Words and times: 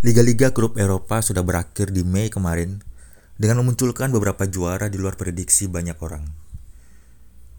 Liga-liga 0.00 0.48
grup 0.56 0.80
Eropa 0.80 1.20
sudah 1.20 1.44
berakhir 1.44 1.92
di 1.92 2.00
Mei 2.00 2.32
kemarin 2.32 2.80
dengan 3.36 3.60
memunculkan 3.60 4.08
beberapa 4.08 4.48
juara 4.48 4.88
di 4.88 4.96
luar 4.96 5.20
prediksi 5.20 5.68
banyak 5.68 6.00
orang. 6.00 6.24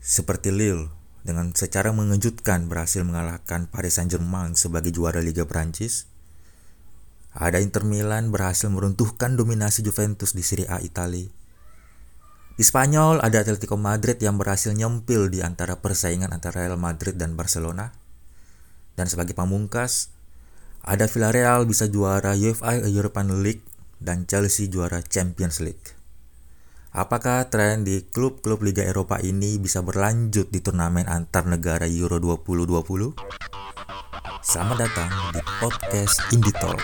Seperti 0.01 0.49
Lille 0.49 0.89
dengan 1.21 1.53
secara 1.53 1.93
mengejutkan 1.93 2.65
berhasil 2.65 3.05
mengalahkan 3.05 3.69
Paris 3.69 4.01
Saint-Germain 4.01 4.57
sebagai 4.57 4.89
juara 4.89 5.21
Liga 5.21 5.45
Prancis. 5.45 6.09
Ada 7.37 7.61
Inter 7.61 7.85
Milan 7.85 8.33
berhasil 8.33 8.73
meruntuhkan 8.73 9.37
dominasi 9.37 9.85
Juventus 9.85 10.33
di 10.33 10.41
Serie 10.41 10.65
A 10.65 10.81
Italia. 10.81 11.29
Di 12.57 12.63
Spanyol 12.65 13.21
ada 13.21 13.37
Atletico 13.45 13.77
Madrid 13.77 14.17
yang 14.17 14.41
berhasil 14.41 14.73
nyempil 14.73 15.29
di 15.29 15.45
antara 15.45 15.77
persaingan 15.77 16.33
antara 16.33 16.65
Real 16.65 16.81
Madrid 16.81 17.21
dan 17.21 17.37
Barcelona. 17.37 17.93
Dan 18.97 19.05
sebagai 19.05 19.37
pamungkas, 19.37 20.09
ada 20.81 21.05
Villarreal 21.05 21.69
bisa 21.69 21.85
juara 21.85 22.33
UEFA 22.33 22.81
European 22.89 23.45
League 23.45 23.61
dan 24.01 24.25
Chelsea 24.25 24.65
juara 24.65 25.05
Champions 25.05 25.61
League. 25.61 25.93
Apakah 26.91 27.47
tren 27.47 27.87
di 27.87 28.03
klub-klub 28.03 28.59
Liga 28.65 28.83
Eropa 28.83 29.21
ini 29.21 29.61
bisa 29.61 29.79
berlanjut 29.79 30.51
di 30.51 30.59
turnamen 30.59 31.07
antar 31.07 31.47
negara 31.47 31.87
Euro 31.87 32.17
2020? 32.19 33.15
Selamat 34.41 34.89
datang 34.89 35.11
di 35.31 35.41
podcast 35.61 36.17
Indie 36.33 36.51
Talk. 36.57 36.81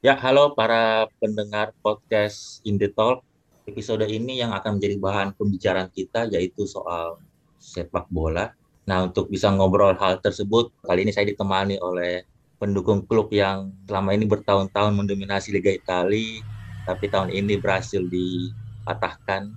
Ya, 0.00 0.14
halo 0.18 0.54
para 0.56 1.10
pendengar 1.20 1.76
podcast 1.84 2.64
Indie 2.64 2.90
Talk. 2.90 3.35
Episode 3.66 4.06
ini 4.06 4.38
yang 4.38 4.54
akan 4.54 4.78
menjadi 4.78 4.96
bahan 5.02 5.34
pembicaraan 5.34 5.90
kita 5.90 6.30
yaitu 6.30 6.70
soal 6.70 7.18
sepak 7.58 8.06
bola. 8.06 8.54
Nah, 8.86 9.10
untuk 9.10 9.26
bisa 9.26 9.50
ngobrol 9.50 9.98
hal 9.98 10.22
tersebut, 10.22 10.70
kali 10.86 11.02
ini 11.02 11.10
saya 11.10 11.26
ditemani 11.26 11.82
oleh 11.82 12.22
pendukung 12.62 13.02
klub 13.02 13.26
yang 13.34 13.74
selama 13.90 14.14
ini 14.14 14.22
bertahun-tahun 14.30 14.94
mendominasi 14.94 15.50
Liga 15.50 15.74
Italia, 15.74 16.46
tapi 16.86 17.10
tahun 17.10 17.34
ini 17.34 17.58
berhasil 17.58 18.06
dipatahkan. 18.06 19.50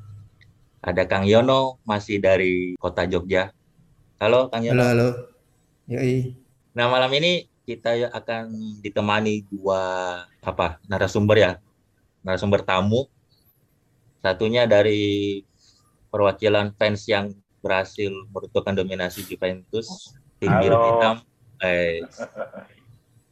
Ada 0.82 1.06
Kang 1.06 1.30
Yono, 1.30 1.78
masih 1.86 2.18
dari 2.18 2.74
kota 2.82 3.06
Jogja. 3.06 3.54
Halo, 4.18 4.50
Kang 4.50 4.66
Yono. 4.66 4.82
Halo, 4.82 4.90
halo. 4.90 5.10
Yoi. 5.86 6.34
Nah, 6.74 6.90
malam 6.90 7.14
ini 7.14 7.46
kita 7.70 8.10
akan 8.10 8.50
ditemani 8.82 9.46
dua 9.46 9.82
apa 10.42 10.82
narasumber 10.90 11.38
ya 11.38 11.52
narasumber 12.26 12.66
tamu 12.66 13.06
satunya 14.20 14.68
dari 14.68 15.40
perwakilan 16.10 16.76
fans 16.76 17.08
yang 17.08 17.32
berhasil 17.60 18.12
meruntuhkan 18.32 18.76
dominasi 18.76 19.24
Juventus 19.28 20.16
tim 20.40 20.52
biru 20.60 20.76
hitam 20.80 21.16
eh 21.60 22.04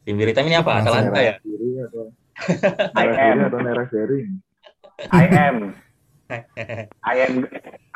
tim 0.04 0.14
biru 0.16 0.28
hitam 0.32 0.46
ini 0.48 0.56
apa 0.60 0.84
Atalanta 0.84 1.20
ya 1.20 1.34
I 2.94 3.06
am. 3.34 3.50
atau 3.50 3.58
merah 3.58 3.82
sharing? 3.90 4.38
I 5.10 5.26
am. 5.26 5.56
I 7.02 7.14
am. 7.26 7.34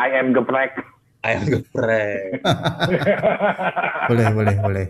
I 0.02 0.08
am 0.18 0.34
geprek. 0.34 0.74
ayam 1.22 1.46
geprek 1.46 2.42
Boleh, 4.10 4.26
boleh, 4.34 4.56
boleh. 4.58 4.86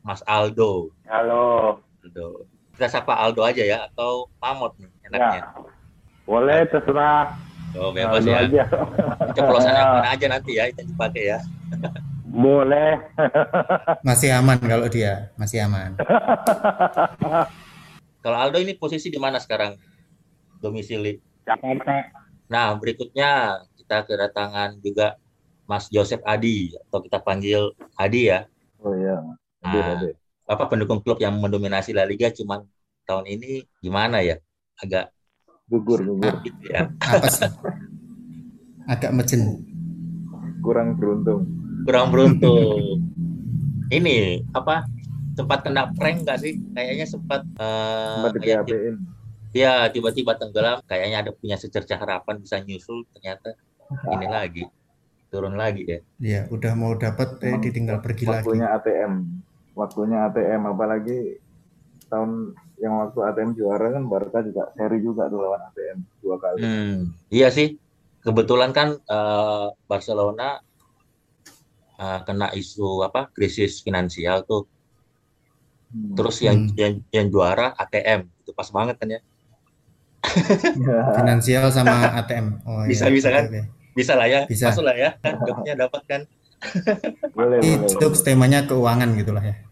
Mas 0.00 0.24
Aldo 0.24 0.88
Halo. 1.04 1.84
Aldo 2.00 2.48
kita 2.72 2.88
sapa 2.88 3.20
Aldo 3.20 3.44
aja 3.44 3.60
ya 3.60 3.84
atau 3.84 4.32
Mamot 4.40 4.72
nih 4.80 4.88
enaknya 5.04 5.44
Ya. 5.44 5.44
Boleh 6.30 6.62
terserah. 6.70 7.34
oh 7.74 7.90
bebas 7.90 8.22
Halo 8.22 8.30
ya 8.30 8.38
aja. 8.46 8.64
ceplosan 9.34 9.74
yang 9.74 9.90
mana 9.98 10.08
aja 10.14 10.26
nanti 10.30 10.50
ya 10.58 10.70
itu 10.70 10.82
dipakai 10.86 11.34
ya 11.34 11.38
Boleh. 12.30 13.02
Masih 14.06 14.30
aman 14.30 14.54
kalau 14.62 14.86
dia, 14.86 15.34
masih 15.34 15.66
aman. 15.66 15.98
kalau 18.22 18.38
Aldo 18.38 18.62
ini 18.62 18.78
posisi 18.78 19.10
di 19.10 19.18
mana 19.18 19.42
sekarang 19.42 19.74
domisili 20.62 21.18
Jakarta. 21.42 22.14
Nah, 22.46 22.70
berikutnya 22.78 23.58
kita 23.74 24.06
kedatangan 24.06 24.78
juga 24.78 25.18
Mas 25.66 25.90
Joseph 25.90 26.22
Adi 26.22 26.70
atau 26.86 27.02
kita 27.02 27.18
panggil 27.18 27.74
Adi 27.98 28.30
ya. 28.30 28.46
Oh 28.78 28.94
iya, 28.94 29.18
hadir, 29.66 29.82
Nah, 29.82 29.98
apa 30.54 30.70
pendukung 30.70 31.02
klub 31.02 31.18
yang 31.18 31.34
mendominasi 31.34 31.90
La 31.90 32.06
Liga 32.06 32.30
cuman 32.30 32.62
tahun 33.10 33.26
ini 33.26 33.66
gimana 33.82 34.22
ya? 34.22 34.38
Agak 34.78 35.10
Gugur, 35.70 36.02
gugur. 36.02 36.34
gitu 36.42 36.62
ya. 36.66 36.90
Apa 36.98 37.28
sih? 37.30 37.46
Agak 38.90 39.14
mejen. 39.14 39.62
Kurang 40.60 40.98
beruntung. 40.98 41.46
Kurang 41.86 42.10
beruntung. 42.10 43.06
Ini 43.88 44.42
apa? 44.50 44.84
Sempat 45.38 45.62
kena 45.62 45.94
prank 45.94 46.26
nggak 46.26 46.38
sih? 46.42 46.58
Kayaknya 46.74 47.06
sempat 47.06 47.46
eh, 47.56 48.14
Sempat 48.18 48.32
di 48.34 48.40
kayak 48.42 48.62
ya 49.54 49.86
tiba-tiba 49.94 50.34
tenggelam. 50.36 50.82
Kayaknya 50.84 51.18
ada 51.22 51.30
punya 51.30 51.54
secerca 51.54 51.96
harapan 51.96 52.42
bisa 52.42 52.58
nyusul. 52.60 53.06
Ternyata 53.14 53.54
ini 54.18 54.26
lagi 54.26 54.64
turun 55.30 55.54
lagi 55.54 55.86
ya. 55.86 55.98
Ya, 56.18 56.40
udah 56.50 56.74
mau 56.74 56.92
dapat 56.98 57.38
eh 57.46 57.54
ditinggal 57.62 58.02
pergi 58.02 58.26
lagi. 58.26 58.44
Waktunya 58.50 58.68
ATM. 58.74 59.12
Waktunya 59.78 60.18
ATM, 60.26 60.62
apalagi 60.66 61.38
tahun 62.10 62.58
yang 62.80 62.96
waktu 62.96 63.18
ATM 63.20 63.52
juara 63.52 63.92
kan 63.92 64.08
Barca 64.08 64.40
juga 64.40 64.72
seri 64.72 65.04
juga 65.04 65.28
tuh 65.28 65.44
lawan 65.44 65.60
ATM 65.68 65.98
dua 66.24 66.36
kali. 66.40 66.64
Hmm, 66.64 67.12
iya 67.28 67.52
sih. 67.52 67.76
Kebetulan 68.24 68.72
kan 68.72 68.96
eh, 68.96 69.66
Barcelona 69.84 70.64
eh, 72.00 72.20
kena 72.24 72.48
isu 72.56 73.04
apa 73.04 73.28
krisis 73.36 73.84
finansial 73.84 74.48
tuh. 74.48 74.64
Hmm. 75.92 76.16
Terus 76.16 76.40
yang, 76.40 76.72
Hmm. 76.72 76.76
yang 76.78 76.94
yang 77.12 77.26
juara 77.28 77.76
ATM 77.76 78.24
itu 78.40 78.50
pas 78.56 78.68
banget 78.72 78.96
kan 78.96 79.08
ya. 79.12 79.20
Finansial 81.18 81.68
sama 81.72 82.16
ATM. 82.20 82.46
Oh, 82.64 82.84
Bisa, 82.88 83.08
iya. 83.08 83.12
bisa 83.12 83.28
Oke, 83.28 83.36
kan? 83.36 83.44
oke. 83.48 83.60
Bisa 83.90 84.12
lah 84.14 84.26
ya, 84.30 84.40
Bisa. 84.46 84.70
masuk 84.70 84.84
lah 84.86 84.96
ya. 84.96 85.10
Jobnya 85.44 85.74
dapat 85.84 86.02
kan. 86.06 86.22
boleh, 87.32 87.58
boleh. 87.58 87.88
Itu 87.88 88.06
temanya 88.20 88.68
keuangan 88.68 89.16
gitulah 89.16 89.44
ya. 89.44 89.56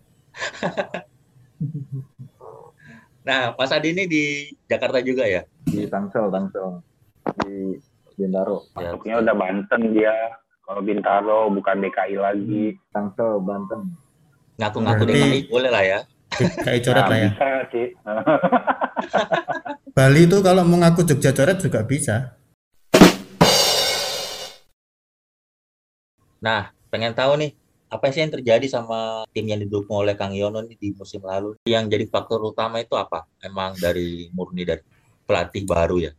Nah, 3.28 3.52
Mas 3.52 3.68
Adi 3.68 3.92
ini 3.92 4.08
di 4.08 4.24
Jakarta 4.64 5.04
juga 5.04 5.28
ya. 5.28 5.44
Di 5.62 5.84
Tangsel, 5.84 6.32
Tangsel. 6.32 6.80
Di 7.38 7.76
Bintaro. 8.16 8.64
Ya, 8.72 8.88
Masuknya 8.88 9.14
udah 9.20 9.34
Banten 9.36 9.82
dia. 9.92 10.16
Kalau 10.64 10.80
Bintaro 10.80 11.52
bukan 11.52 11.76
DKI 11.78 12.16
lagi. 12.16 12.64
Tangsel, 12.88 13.36
Banten. 13.38 13.92
Ngaku-ngaku 14.56 15.04
Berarti- 15.04 15.20
DKI 15.20 15.40
boleh 15.46 15.70
lah 15.70 15.84
ya. 15.84 15.98
DKI 16.30 16.80
coret 16.80 16.96
Nah, 16.98 17.08
lah 17.08 17.18
ya. 17.18 17.28
Bisa 17.28 17.48
sih. 17.68 17.86
Bali 19.96 20.22
itu 20.24 20.38
kalau 20.40 20.62
mau 20.64 20.78
ngaku 20.78 21.04
Jogja 21.04 21.30
coret 21.30 21.60
juga 21.60 21.84
bisa. 21.84 22.32
Nah, 26.38 26.70
pengen 26.88 27.12
tahu 27.12 27.34
nih 27.36 27.50
apa 27.88 28.12
sih 28.12 28.20
yang 28.20 28.32
terjadi 28.32 28.66
sama 28.68 29.24
tim 29.32 29.48
yang 29.48 29.60
didukung 29.64 30.04
oleh 30.04 30.12
Kang 30.12 30.36
Yono 30.36 30.60
di 30.64 30.92
musim 30.92 31.24
lalu? 31.24 31.56
Yang 31.64 31.84
jadi 31.96 32.04
faktor 32.12 32.44
utama 32.44 32.84
itu 32.84 32.92
apa? 32.94 33.24
Emang 33.40 33.72
dari 33.80 34.28
murni 34.36 34.68
dari 34.68 34.84
pelatih 35.24 35.64
baru 35.64 35.96
ya? 36.08 36.12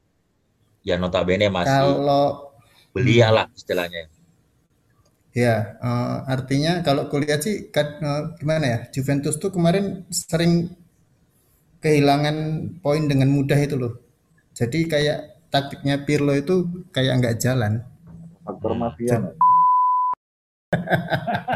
Ya 0.81 0.97
notabene 0.97 1.53
masih 1.53 1.69
Kalau 1.69 2.57
belia 2.90 3.30
lah 3.30 3.46
istilahnya. 3.53 4.09
Ya, 5.30 5.78
eh, 5.78 6.18
artinya 6.25 6.81
kalau 6.81 7.06
kulihat 7.06 7.46
sih 7.46 7.69
kan, 7.69 8.01
eh, 8.01 8.24
gimana 8.41 8.66
ya? 8.66 8.80
Juventus 8.90 9.38
tuh 9.38 9.53
kemarin 9.53 10.09
sering 10.09 10.74
kehilangan 11.86 12.36
poin 12.81 13.06
dengan 13.06 13.30
mudah 13.30 13.56
itu 13.62 13.78
loh. 13.78 13.94
Jadi 14.57 14.89
kayak 14.89 15.48
taktiknya 15.54 16.01
Pirlo 16.04 16.33
itu 16.33 16.65
kayak 16.89 17.13
nggak 17.22 17.36
jalan. 17.39 17.86
Faktor 18.44 18.74
Hmm. 18.74 18.81
mafia. 18.81 19.18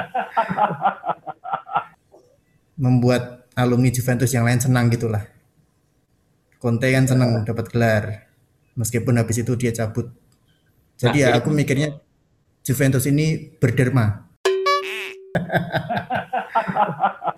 Membuat 2.84 3.46
alumni 3.54 3.90
Juventus 3.94 4.34
yang 4.34 4.46
lain 4.46 4.60
senang 4.60 4.90
gitulah. 4.90 5.26
Conte 6.58 6.90
kan 6.90 7.06
senang 7.06 7.46
dapat 7.46 7.70
gelar. 7.70 8.06
Meskipun 8.74 9.22
habis 9.22 9.38
itu 9.42 9.54
dia 9.54 9.70
cabut. 9.76 10.10
Jadi 10.98 11.22
Nah, 11.22 11.36
ya 11.36 11.38
aku 11.38 11.54
mikirnya 11.54 12.00
Juventus 12.64 13.06
ini 13.06 13.54
berderma. 13.60 14.26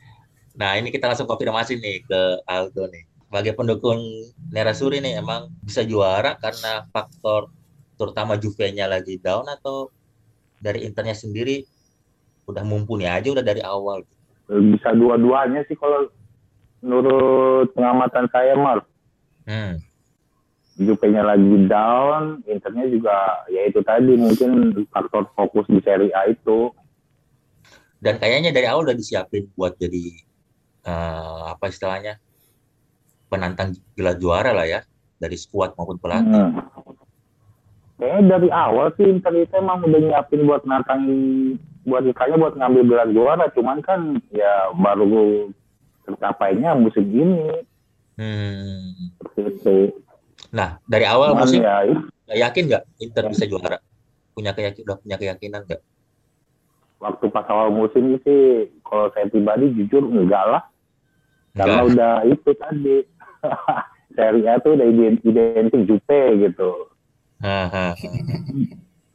Nah 0.55 0.79
ini 0.79 0.87
kita 0.87 1.11
langsung 1.11 1.27
konfirmasi 1.27 1.83
nih 1.83 2.07
ke 2.07 2.21
Aldo 2.47 2.87
nih. 2.87 3.03
Sebagai 3.27 3.59
pendukung 3.59 3.99
Nerasuri 4.55 5.03
nih 5.03 5.19
emang 5.19 5.51
bisa 5.59 5.83
juara 5.83 6.39
karena 6.39 6.87
faktor 6.95 7.51
terutama 7.99 8.39
Juve-nya 8.39 8.87
lagi 8.87 9.19
down 9.19 9.51
atau 9.51 9.91
dari 10.63 10.87
Internya 10.87 11.11
sendiri 11.11 11.67
udah 12.45 12.63
mumpuni 12.65 13.09
aja 13.09 13.33
udah 13.33 13.45
dari 13.45 13.61
awal. 13.61 14.05
Bisa 14.45 14.93
dua-duanya 14.93 15.65
sih 15.65 15.73
kalau 15.73 16.09
menurut 16.85 17.73
pengamatan 17.73 18.29
saya, 18.29 18.53
Mar. 18.53 18.85
Hmm. 19.45 19.81
Lagi 20.75 21.55
down, 21.71 22.43
Internya 22.45 22.85
juga 22.91 23.47
ya 23.47 23.65
itu 23.65 23.79
tadi 23.81 24.13
mungkin 24.19 24.83
faktor 24.91 25.31
fokus 25.33 25.65
di 25.71 25.79
Serie 25.81 26.11
A 26.13 26.29
itu. 26.29 26.69
Dan 27.97 28.19
kayaknya 28.21 28.51
dari 28.53 28.67
awal 28.69 28.85
udah 28.85 28.97
disiapin 28.97 29.49
buat 29.55 29.79
jadi 29.79 30.13
eh, 30.85 31.41
apa 31.49 31.65
istilahnya 31.71 32.19
penantang 33.31 33.73
gelar 33.97 34.19
juara 34.19 34.51
lah 34.53 34.67
ya 34.67 34.85
dari 35.17 35.39
skuad 35.39 35.73
maupun 35.79 35.97
pelatih. 35.97 36.53
Hmm. 36.53 36.61
Kayaknya 37.95 38.23
dari 38.35 38.49
awal 38.51 38.91
sih 38.99 39.07
Inter 39.07 39.31
itu 39.39 39.55
emang 39.55 39.79
udah 39.87 40.01
nyiapin 40.03 40.43
buat 40.43 40.67
nantangin 40.67 41.55
buat 41.85 42.01
ditanya 42.01 42.35
buat 42.41 42.53
ngambil 42.57 42.81
gelar 42.89 43.09
juara, 43.13 43.45
cuman 43.53 43.77
kan 43.85 44.17
ya 44.33 44.73
baru 44.73 45.49
tercapainya 46.05 46.73
musim 46.75 47.05
ini 47.07 47.63
Hmm. 48.15 49.11
seperti 49.19 49.41
itu. 49.59 49.77
Nah, 50.55 50.79
dari 50.87 51.03
awal 51.03 51.35
Cuman 51.35 51.43
musim 51.45 51.59
ya 51.61 51.83
nggak 52.25 52.39
yakin 52.47 52.63
nggak 52.71 52.83
Inter 53.03 53.23
bisa 53.27 53.43
juara? 53.45 53.77
Punya 54.31 54.55
keyakin 54.55 54.83
udah 54.87 54.97
punya 54.99 55.17
keyakinan 55.19 55.61
nggak? 55.67 55.81
waktu 56.95 57.27
pas 57.29 57.45
awal 57.51 57.69
musim 57.75 58.17
sih 58.23 58.71
kalau 58.81 59.11
saya 59.13 59.27
pribadi 59.29 59.69
jujur 59.77 60.09
enggak 60.09 60.41
lah 60.47 60.63
karena 61.53 61.85
Enggak. 61.85 61.91
udah 61.91 62.13
itu 62.33 62.49
tadi 62.55 62.95
Serie 64.15 64.47
A 64.49 64.57
tuh 64.63 64.73
udah 64.73 64.87
ident- 64.89 65.21
identik 65.21 65.81
Jupe 65.85 66.21
gitu 66.39 66.71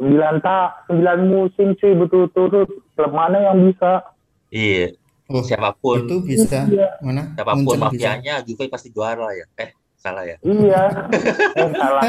Sembilan 0.00 0.40
tak 0.40 0.88
sembilan 0.88 1.18
musim 1.22 1.76
cuy 1.76 1.92
betul-betul 1.94 2.64
klub 2.90 3.12
mana 3.12 3.36
yang 3.42 3.60
bisa 3.62 4.00
Iya, 4.48 4.96
Oh, 5.28 5.44
siapa 5.44 5.76
pun 5.76 6.02
itu 6.02 6.16
bisa 6.24 6.64
Iya. 6.66 6.88
mana? 6.98 7.30
siapa 7.30 7.52
pun 7.54 7.76
mafianya 7.78 8.40
Juve 8.40 8.66
pasti 8.66 8.88
juara 8.88 9.28
ya. 9.30 9.44
Eh, 9.54 9.70
salah 9.94 10.24
ya. 10.24 10.40
iya 10.40 10.88
eh 11.54 11.70
salah 11.70 12.02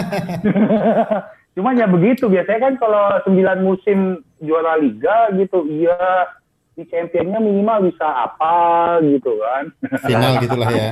cuma 1.53 1.75
ya 1.75 1.83
begitu 1.83 2.25
biasanya 2.25 2.59
kan 2.61 2.73
kalau 2.79 3.11
sembilan 3.21 3.59
musim 3.59 3.97
juara 4.39 4.79
liga 4.79 5.27
gitu 5.35 5.67
iya 5.67 6.31
di 6.71 6.87
championnya 6.87 7.37
minimal 7.37 7.91
bisa 7.91 8.07
apa 8.25 8.55
gitu 9.03 9.35
kan 9.35 9.63
Final 10.01 10.39
gitulah 10.39 10.71
ya. 10.71 10.91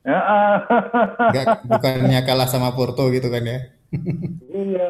Heeh. 0.00 0.52
Enggak 1.26 1.46
bukannya 1.62 2.20
kalah 2.22 2.44
sama 2.46 2.72
Porto 2.72 3.08
gitu 3.08 3.26
kan 3.26 3.40
ya. 3.42 3.58
Iya. 4.46 4.88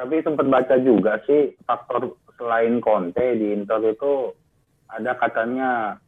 Tapi 0.00 0.24
sempat 0.24 0.48
baca 0.48 0.80
juga 0.80 1.20
sih 1.28 1.52
faktor 1.68 2.16
selain 2.40 2.80
Conte 2.80 3.36
di 3.36 3.52
Inter 3.52 3.84
itu 3.84 4.32
ada 4.88 5.12
katanya 5.12 6.00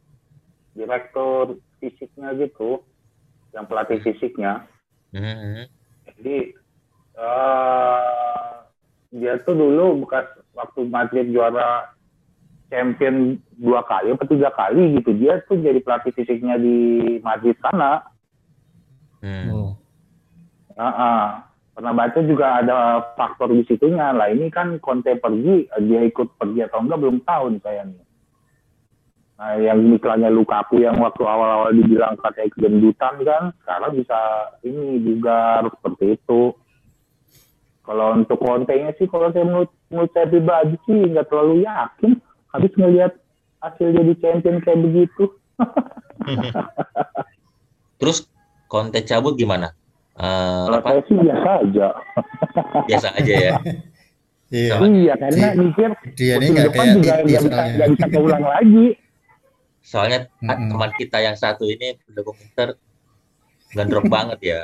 direktur 0.73 1.61
fisiknya 1.77 2.33
gitu, 2.41 2.81
yang 3.53 3.69
pelatih 3.69 4.01
fisiknya. 4.01 4.65
Hmm. 5.13 5.69
Jadi 6.09 6.57
eh 7.13 8.49
dia 9.13 9.37
tuh 9.45 9.53
dulu 9.53 10.09
bekas 10.09 10.25
waktu 10.57 10.89
Madrid 10.89 11.29
juara 11.29 11.93
champion 12.73 13.37
dua 13.61 13.85
kali 13.85 14.09
atau 14.17 14.25
tiga 14.25 14.49
kali 14.57 14.97
gitu 14.97 15.13
dia 15.13 15.37
tuh 15.45 15.61
jadi 15.61 15.77
pelatih 15.85 16.09
fisiknya 16.17 16.57
di 16.57 17.21
Madrid 17.21 17.53
sana. 17.61 18.01
Hmm. 19.21 19.53
Oh. 19.53 19.77
Ah, 21.73 21.75
ah. 21.75 21.75
pernah 21.81 21.93
baca 21.97 22.19
juga 22.21 22.45
ada 22.61 22.77
faktor 23.17 23.49
di 23.49 23.65
situnya 23.65 24.13
lah 24.13 24.29
ini 24.29 24.53
kan 24.53 24.77
Conte 24.77 25.17
pergi 25.17 25.65
dia 25.89 26.05
ikut 26.05 26.37
pergi 26.37 26.69
atau 26.69 26.85
enggak 26.85 27.01
belum 27.01 27.17
tahu 27.25 27.57
nih 27.57 27.61
saya 27.65 27.83
nah 29.33 29.57
yang 29.57 29.81
misalnya 29.81 30.29
Lukaku 30.29 30.85
yang 30.85 31.01
waktu 31.01 31.25
awal-awal 31.25 31.73
dibilang 31.73 32.13
katanya 32.21 32.53
kegendutan 32.53 33.13
kan 33.25 33.43
sekarang 33.65 33.91
bisa 33.97 34.19
ini 34.61 35.01
juga 35.01 35.65
seperti 35.65 36.05
itu 36.13 36.53
kalau 37.83 38.15
untuk 38.15 38.39
Conte-nya 38.39 38.95
sih 38.95 39.09
kalau 39.09 39.33
saya 39.33 39.43
menurut, 39.43 39.73
menurut 39.89 40.11
saya 40.13 40.29
pribadi 40.29 40.77
sih 40.85 41.09
nggak 41.09 41.27
terlalu 41.27 41.65
yakin 41.65 42.21
habis 42.53 42.71
ngelihat 42.77 43.17
hasil 43.65 43.89
jadi 43.89 44.13
champion 44.21 44.61
kayak 44.61 44.79
begitu 44.79 45.25
Terus 48.01 48.27
Conte 48.67 48.99
cabut 49.05 49.37
gimana? 49.37 49.77
Eh, 50.13 50.63
kalau 50.69 50.77
apa? 50.77 50.89
saya 50.93 51.01
sih 51.09 51.15
biasa 51.17 51.49
aja 51.65 51.87
Biasa 52.89 53.07
aja 53.17 53.33
ya. 53.33 53.51
Iya. 54.53 54.77
Iya 54.85 55.13
karena 55.17 55.47
Di- 55.49 55.57
mikir 55.65 55.89
Dia 56.13 56.37
ini 56.37 56.45
musim 56.45 56.53
nggak 56.53 56.65
depan 56.69 56.85
kayak 56.85 56.93
juga 56.93 57.13
Titi 57.17 57.25
nggak 57.25 57.41
bisa 57.41 57.63
nggak 57.73 57.89
bisa 57.89 58.05
keulang 58.05 58.45
lagi 58.53 58.85
Soalnya 59.81 60.19
Mm-mm. 60.39 60.69
teman 60.69 60.91
kita 60.93 61.17
yang 61.19 61.33
satu 61.33 61.65
ini 61.65 61.97
pendukung 61.99 62.37
Inter 62.37 62.77
ngedrop 63.73 64.05
banget 64.05 64.39
ya. 64.39 64.59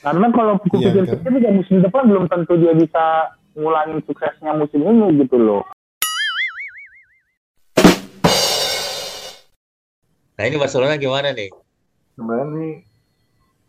Karena 0.00 0.26
kalau 0.32 0.56
Iya, 0.72 0.88
pikir-pikir 0.88 1.30
juga 1.36 1.50
musim 1.52 1.76
depan 1.78 2.02
belum 2.08 2.24
tentu 2.26 2.56
dia 2.56 2.72
bisa 2.72 3.04
ngulangin 3.52 4.00
suksesnya 4.02 4.56
musim 4.56 4.80
ini 4.80 5.20
gitu 5.20 5.36
loh. 5.36 5.62
Nah 10.32 10.44
ini 10.48 10.56
Barcelona 10.56 10.96
gimana 10.96 11.30
nih? 11.30 11.52
sebenarnya 12.12 12.46
nih 12.56 12.74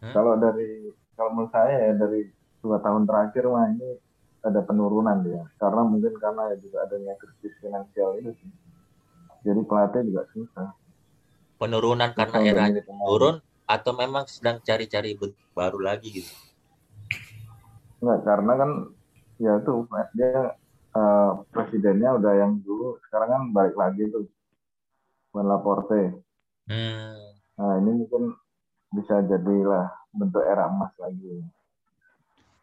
Hmm? 0.04 0.12
kalau 0.12 0.36
dari 0.36 0.92
kalau 1.16 1.32
menurut 1.32 1.52
saya 1.56 1.72
ya 1.80 1.92
dari 1.96 2.28
dua 2.60 2.84
tahun 2.84 3.08
terakhir 3.08 3.48
mah 3.48 3.72
ini 3.72 3.90
ada 4.44 4.60
penurunan 4.60 5.24
dia 5.24 5.48
karena 5.56 5.82
mungkin 5.88 6.14
karena 6.20 6.52
ya 6.52 6.56
juga 6.60 6.78
adanya 6.84 7.16
krisis 7.16 7.56
finansial 7.64 8.20
itu 8.20 8.36
sih 8.36 8.52
jadi 9.48 9.64
pelatih 9.64 10.04
juga 10.12 10.28
susah 10.36 10.76
Penurunan 11.64 12.12
karena 12.12 12.38
era 12.44 12.66
turun 13.08 13.40
atau 13.64 13.92
memang 13.96 14.28
sedang 14.28 14.60
cari-cari 14.60 15.16
bentuk 15.16 15.48
baru 15.56 15.80
lagi 15.80 16.12
gitu? 16.12 16.34
Enggak, 18.04 18.20
karena 18.28 18.54
kan 18.60 18.72
ya 19.40 19.54
tuh 19.64 19.88
dia 20.12 20.60
eh, 20.92 21.32
presidennya 21.56 22.20
udah 22.20 22.34
yang 22.36 22.60
dulu 22.60 23.00
sekarang 23.08 23.30
kan 23.32 23.44
balik 23.56 23.76
lagi 23.80 24.04
tuh 24.12 24.28
Juan 25.32 25.48
Laporte 25.48 26.20
Hmm. 26.64 27.20
Nah, 27.60 27.76
ini 27.84 27.92
mungkin 27.92 28.40
bisa 28.94 29.26
jadilah 29.26 29.90
bentuk 30.14 30.46
era 30.46 30.70
emas 30.70 30.94
lagi. 31.02 31.42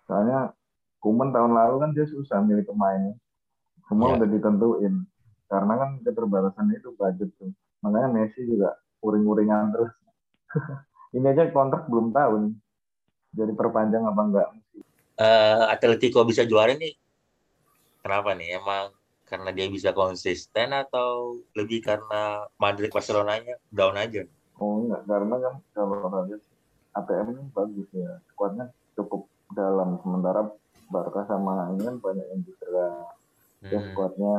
Soalnya 0.07 0.55
Kuman 1.01 1.33
tahun 1.33 1.57
lalu 1.57 1.75
kan 1.81 1.91
dia 1.97 2.05
susah 2.05 2.45
milih 2.45 2.69
pemainnya. 2.69 3.17
Semua 3.89 4.13
Iya. 4.13 4.17
udah 4.21 4.29
ditentuin. 4.29 4.95
Karena 5.49 5.73
kan 5.81 5.91
keterbatasan 6.05 6.77
itu 6.77 6.93
budget 6.93 7.33
tuh. 7.41 7.51
Makanya 7.81 8.09
Messi 8.13 8.45
juga 8.45 8.77
uring-uringan 9.01 9.73
terus. 9.73 9.91
ini 11.17 11.25
aja 11.25 11.49
kontrak 11.49 11.89
belum 11.89 12.13
tahu 12.13 12.33
nih. 12.45 12.55
Jadi 13.33 13.53
perpanjang 13.57 14.05
apa 14.05 14.21
enggak. 14.21 14.49
Eh, 15.17 15.63
Atletico 15.73 16.21
bisa 16.29 16.45
juara 16.45 16.77
nih? 16.77 16.93
Kenapa 18.05 18.37
nih? 18.37 18.61
Emang 18.61 18.93
karena 19.25 19.57
dia 19.57 19.73
bisa 19.73 19.97
konsisten 19.97 20.77
atau 20.77 21.41
lebih 21.57 21.81
karena 21.81 22.45
Madrid 22.61 22.93
Barcelonanya 22.93 23.57
down 23.73 23.97
aja? 23.97 24.29
Oh 24.61 24.85
enggak, 24.85 25.09
karena 25.09 25.37
kan 25.41 25.55
kalau 25.73 25.97
lihat 26.29 26.43
ATM 26.93 27.27
ini 27.33 27.43
bagus 27.51 27.89
ya. 27.91 28.21
Skuadnya 28.29 28.69
cukup 28.93 29.25
dalam. 29.51 29.97
Sementara 30.05 30.53
Barca 30.91 31.23
sama 31.25 31.71
ini 31.73 31.87
kan 31.87 31.97
banyak 31.97 32.27
yang 32.29 32.41
cedera. 32.45 32.89
ya 33.61 33.77
Hmm. 33.77 33.93
skuadnya 33.93 34.35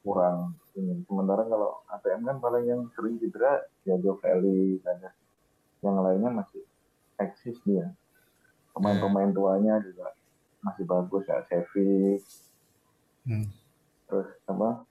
kurang 0.00 0.56
ini. 0.72 1.04
Sementara 1.04 1.44
kalau 1.44 1.80
ATM 1.86 2.24
kan 2.24 2.36
paling 2.40 2.64
yang 2.64 2.82
sering 2.92 3.16
cedera 3.16 3.60
ya 3.84 3.96
Joe 3.96 4.16
Felix 4.20 4.84
ada. 4.84 5.12
Yang 5.80 5.96
lainnya 6.00 6.30
masih 6.32 6.64
eksis 7.16 7.56
dia. 7.62 7.92
Pemain-pemain 8.72 9.30
tuanya 9.30 9.80
juga 9.80 10.12
masih 10.60 10.84
bagus 10.84 11.24
ya 11.24 11.44
Sevi. 11.44 12.20
Hmm. 13.24 13.48
Terus 14.08 14.28
apa? 14.44 14.84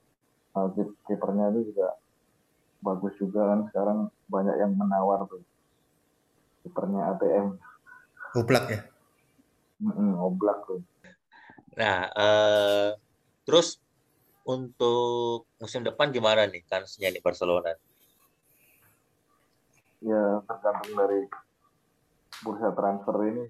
kip- 0.70 0.94
kipernya 1.04 1.50
itu 1.50 1.74
juga 1.74 1.98
bagus 2.84 3.16
juga 3.16 3.40
kan 3.48 3.60
sekarang 3.72 3.98
banyak 4.28 4.56
yang 4.60 4.76
menawar 4.76 5.24
tuh. 5.24 5.40
Kipernya 6.60 7.16
ATM, 7.16 7.56
Oblak 8.36 8.66
ya. 8.68 8.80
Mm-mm, 9.80 10.16
oblak 10.20 10.64
tuh. 10.68 10.80
Nah, 11.80 12.08
eh, 12.12 12.88
terus 13.48 13.80
untuk 14.44 15.48
musim 15.56 15.80
depan 15.80 16.12
gimana 16.12 16.44
nih 16.44 16.60
kansnya 16.68 17.08
nih 17.08 17.24
Barcelona? 17.24 17.72
ya 20.04 20.44
tergantung 20.44 20.92
dari 21.00 21.20
bursa 22.44 22.76
transfer 22.76 23.16
ini 23.24 23.44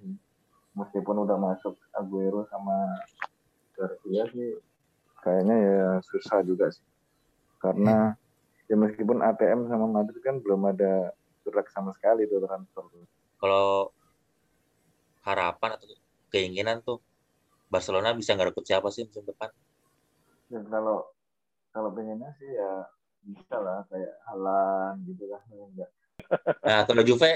meskipun 0.79 1.27
udah 1.27 1.35
masuk 1.35 1.75
Aguero 1.99 2.47
sama 2.47 2.95
Garcia 3.75 4.23
sih 4.31 4.55
kayaknya 5.19 5.57
ya 5.59 5.89
susah 6.07 6.47
juga 6.47 6.71
sih 6.71 6.87
karena 7.59 8.15
ya 8.71 8.77
meskipun 8.85 9.19
ATM 9.29 9.61
sama 9.71 9.87
Madrid 9.97 10.21
kan 10.27 10.37
belum 10.45 10.61
ada 10.73 10.93
gerak 11.45 11.69
sama 11.75 11.91
sekali 11.97 12.23
tuh 12.31 12.41
transfer 12.45 12.85
tuh. 12.93 13.05
Kalau 13.41 13.93
harapan 15.27 15.71
atau 15.77 15.87
keinginan 16.33 16.79
tuh 16.87 16.99
Barcelona 17.73 18.11
bisa 18.21 18.33
ngerekrut 18.37 18.67
siapa 18.71 18.89
sih 18.95 19.03
musim 19.09 19.25
depan? 19.31 19.51
ya 20.53 20.61
kalau 20.73 20.97
kalau 21.75 21.91
pengennya 21.97 22.31
sih 22.41 22.51
ya 22.61 22.71
bisa 23.25 23.57
lah 23.67 23.79
kayak 23.91 24.15
Halan 24.29 24.95
gitu 25.09 25.25
kan 25.33 25.43
enggak 25.53 25.91
Nah, 26.67 26.81
kalau 26.89 27.03
Juve 27.09 27.29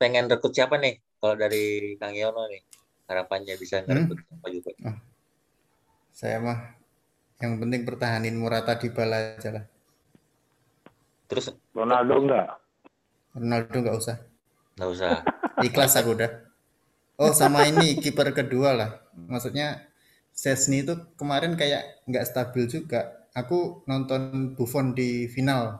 pengen 0.00 0.24
rekrut 0.30 0.52
siapa 0.56 0.74
nih 0.84 0.94
kalau 1.20 1.34
dari 1.42 1.58
Kang 2.00 2.14
Yono 2.20 2.40
nih 2.52 2.62
harapannya 3.08 3.54
bisa 3.62 3.76
Hmm? 3.86 4.08
ngerebut 4.08 4.18
apa 4.34 4.46
juga? 4.56 4.70
Saya 6.18 6.38
mah 6.46 6.58
yang 7.42 7.54
penting 7.62 7.82
pertahanin 7.88 8.36
Morata 8.42 8.74
di 8.82 8.88
bala 8.96 9.18
aja 9.38 9.50
lah. 9.56 9.64
Terus 11.28 11.54
Ronaldo 11.72 12.14
enggak? 12.20 12.46
Ronaldo 13.34 13.76
nggak 13.80 13.96
usah. 13.96 14.16
nggak 14.74 14.90
usah. 14.90 15.10
Ikhlas 15.66 15.94
aku 15.98 16.14
udah. 16.18 16.30
Oh 17.14 17.30
sama 17.30 17.66
ini 17.70 17.98
kiper 17.98 18.34
kedua 18.34 18.74
lah. 18.74 18.90
Maksudnya 19.14 19.86
Sesni 20.34 20.82
itu 20.82 20.98
kemarin 21.14 21.54
kayak 21.54 22.06
nggak 22.10 22.26
stabil 22.26 22.66
juga. 22.66 23.30
Aku 23.38 23.86
nonton 23.86 24.54
Buffon 24.58 24.90
di 24.94 25.30
final 25.30 25.78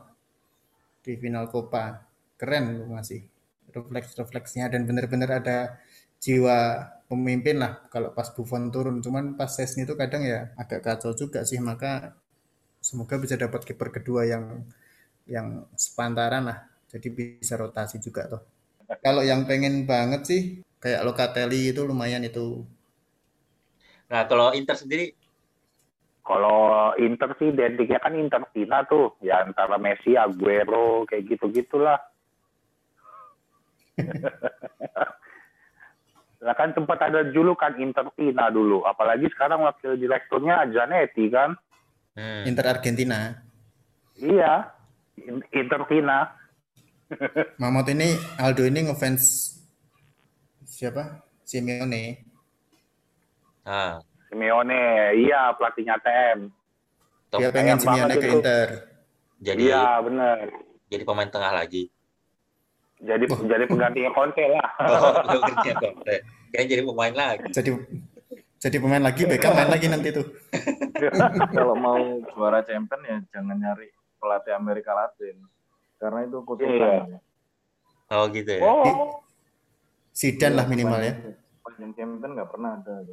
di 1.03 1.19
final 1.19 1.51
Copa. 1.51 2.07
Keren 2.35 2.83
loh 2.83 2.87
masih 2.91 3.23
refleks-refleksnya 3.71 4.71
dan 4.71 4.87
bener-bener 4.87 5.27
ada 5.39 5.79
jiwa 6.19 6.87
pemimpin 7.11 7.59
lah 7.59 7.83
kalau 7.91 8.15
pas 8.15 8.31
Buffon 8.31 8.71
turun. 8.71 9.03
Cuman 9.03 9.35
pas 9.35 9.51
Sesni 9.51 9.83
itu 9.83 9.99
kadang 9.99 10.23
ya 10.23 10.55
agak 10.55 10.87
kacau 10.87 11.11
juga 11.11 11.43
sih. 11.43 11.59
Maka 11.59 12.15
semoga 12.79 13.19
bisa 13.19 13.35
dapat 13.35 13.67
kiper 13.67 13.91
kedua 13.91 14.23
yang 14.23 14.63
yang 15.25 15.65
sepantaran 15.75 16.43
lah. 16.49 16.59
Jadi 16.91 17.07
bisa 17.11 17.55
rotasi 17.59 17.97
juga 18.01 18.21
tuh. 18.31 18.41
Kalau 19.01 19.21
yang 19.25 19.41
pengen 19.49 19.85
banget 19.89 20.21
sih 20.29 20.41
kayak 20.83 21.03
Locatelli 21.05 21.73
itu 21.73 21.81
lumayan 21.85 22.23
itu. 22.25 22.65
Nah 24.09 24.21
kalau 24.29 24.53
Inter 24.53 24.75
sendiri 24.77 25.13
Kalau 26.25 26.93
Inter 26.97 27.29
sih 27.37 27.53
identiknya 27.53 27.99
kan 28.01 28.17
Inter 28.17 28.43
Tina 28.49 28.81
tuh, 28.89 29.13
ya 29.21 29.45
antara 29.45 29.77
Messi, 29.77 30.17
Aguero, 30.17 31.05
kayak 31.05 31.23
gitu-gitulah. 31.29 32.01
Lah 36.45 36.55
kan 36.59 36.69
sempat 36.77 36.99
ada 37.01 37.21
julukan 37.33 37.73
Inter 37.81 38.07
Tina 38.17 38.49
dulu, 38.53 38.85
apalagi 38.85 39.27
sekarang 39.33 39.65
wakil 39.65 39.97
direkturnya 39.97 40.67
Zanetti 40.73 41.25
kan. 41.31 41.55
hmm, 42.15 42.43
Inter 42.47 42.65
Argentina. 42.75 43.19
Iya, 44.15 44.71
In- 45.17 45.47
Inter 45.51 45.81
Tina. 45.87 46.19
Mahmud 47.61 47.85
ini 47.87 48.09
Aldo 48.35 48.65
ini 48.65 48.89
ngefans 48.89 49.53
siapa? 50.65 51.21
Simeone. 51.45 52.25
nah 53.61 54.01
Simeone, 54.27 54.81
iya 55.15 55.53
pelatihnya 55.53 55.95
TM. 56.01 56.49
Tom- 57.29 57.39
Dia 57.39 57.49
pengen 57.53 57.77
Simeone 57.77 58.13
ke 58.13 58.25
itu. 58.25 58.35
Inter. 58.41 58.67
jadi 59.37 59.61
Iya, 59.61 59.85
bener. 60.01 60.37
jadi 60.89 61.03
pemain 61.05 61.29
tengah 61.29 61.53
lagi. 61.53 61.87
Jadi 62.97 63.27
jadi 63.27 63.63
penggantinya 63.69 64.11
Conte 64.17 64.43
lah. 64.49 64.69
Oh, 64.81 65.13
kerja 65.21 65.71
kok. 65.77 65.93
Kayaknya 66.49 66.67
jadi 66.67 66.81
pemain 66.81 67.13
lagi. 67.13 67.49
Jadi 67.53 67.69
jadi 68.55 68.77
pemain 68.81 69.03
lagi, 69.03 69.21
Beckham 69.29 69.53
main 69.53 69.69
lagi 69.69 69.85
nanti 69.85 70.09
tuh. 70.09 70.25
Kalau 71.53 71.77
mau 71.77 72.01
juara 72.33 72.65
champion 72.65 73.01
ya 73.05 73.17
jangan 73.29 73.61
nyari 73.61 73.93
pelatih 74.25 74.57
Amerika 74.57 74.97
Latin. 74.97 75.37
Karena 76.01 76.25
itu 76.25 76.41
Iya. 76.41 76.47
kutukan. 76.49 77.01
Oh 78.09 78.25
gitu 78.33 78.49
ya. 78.57 78.61
Oh, 78.65 79.21
Zidane 80.09 80.57
lah 80.57 80.65
minimal 80.65 80.97
ya. 81.05 81.13
Panjang 81.61 81.93
champion 81.93 82.31
nggak 82.33 82.49
pernah 82.49 82.81
ada 82.81 83.05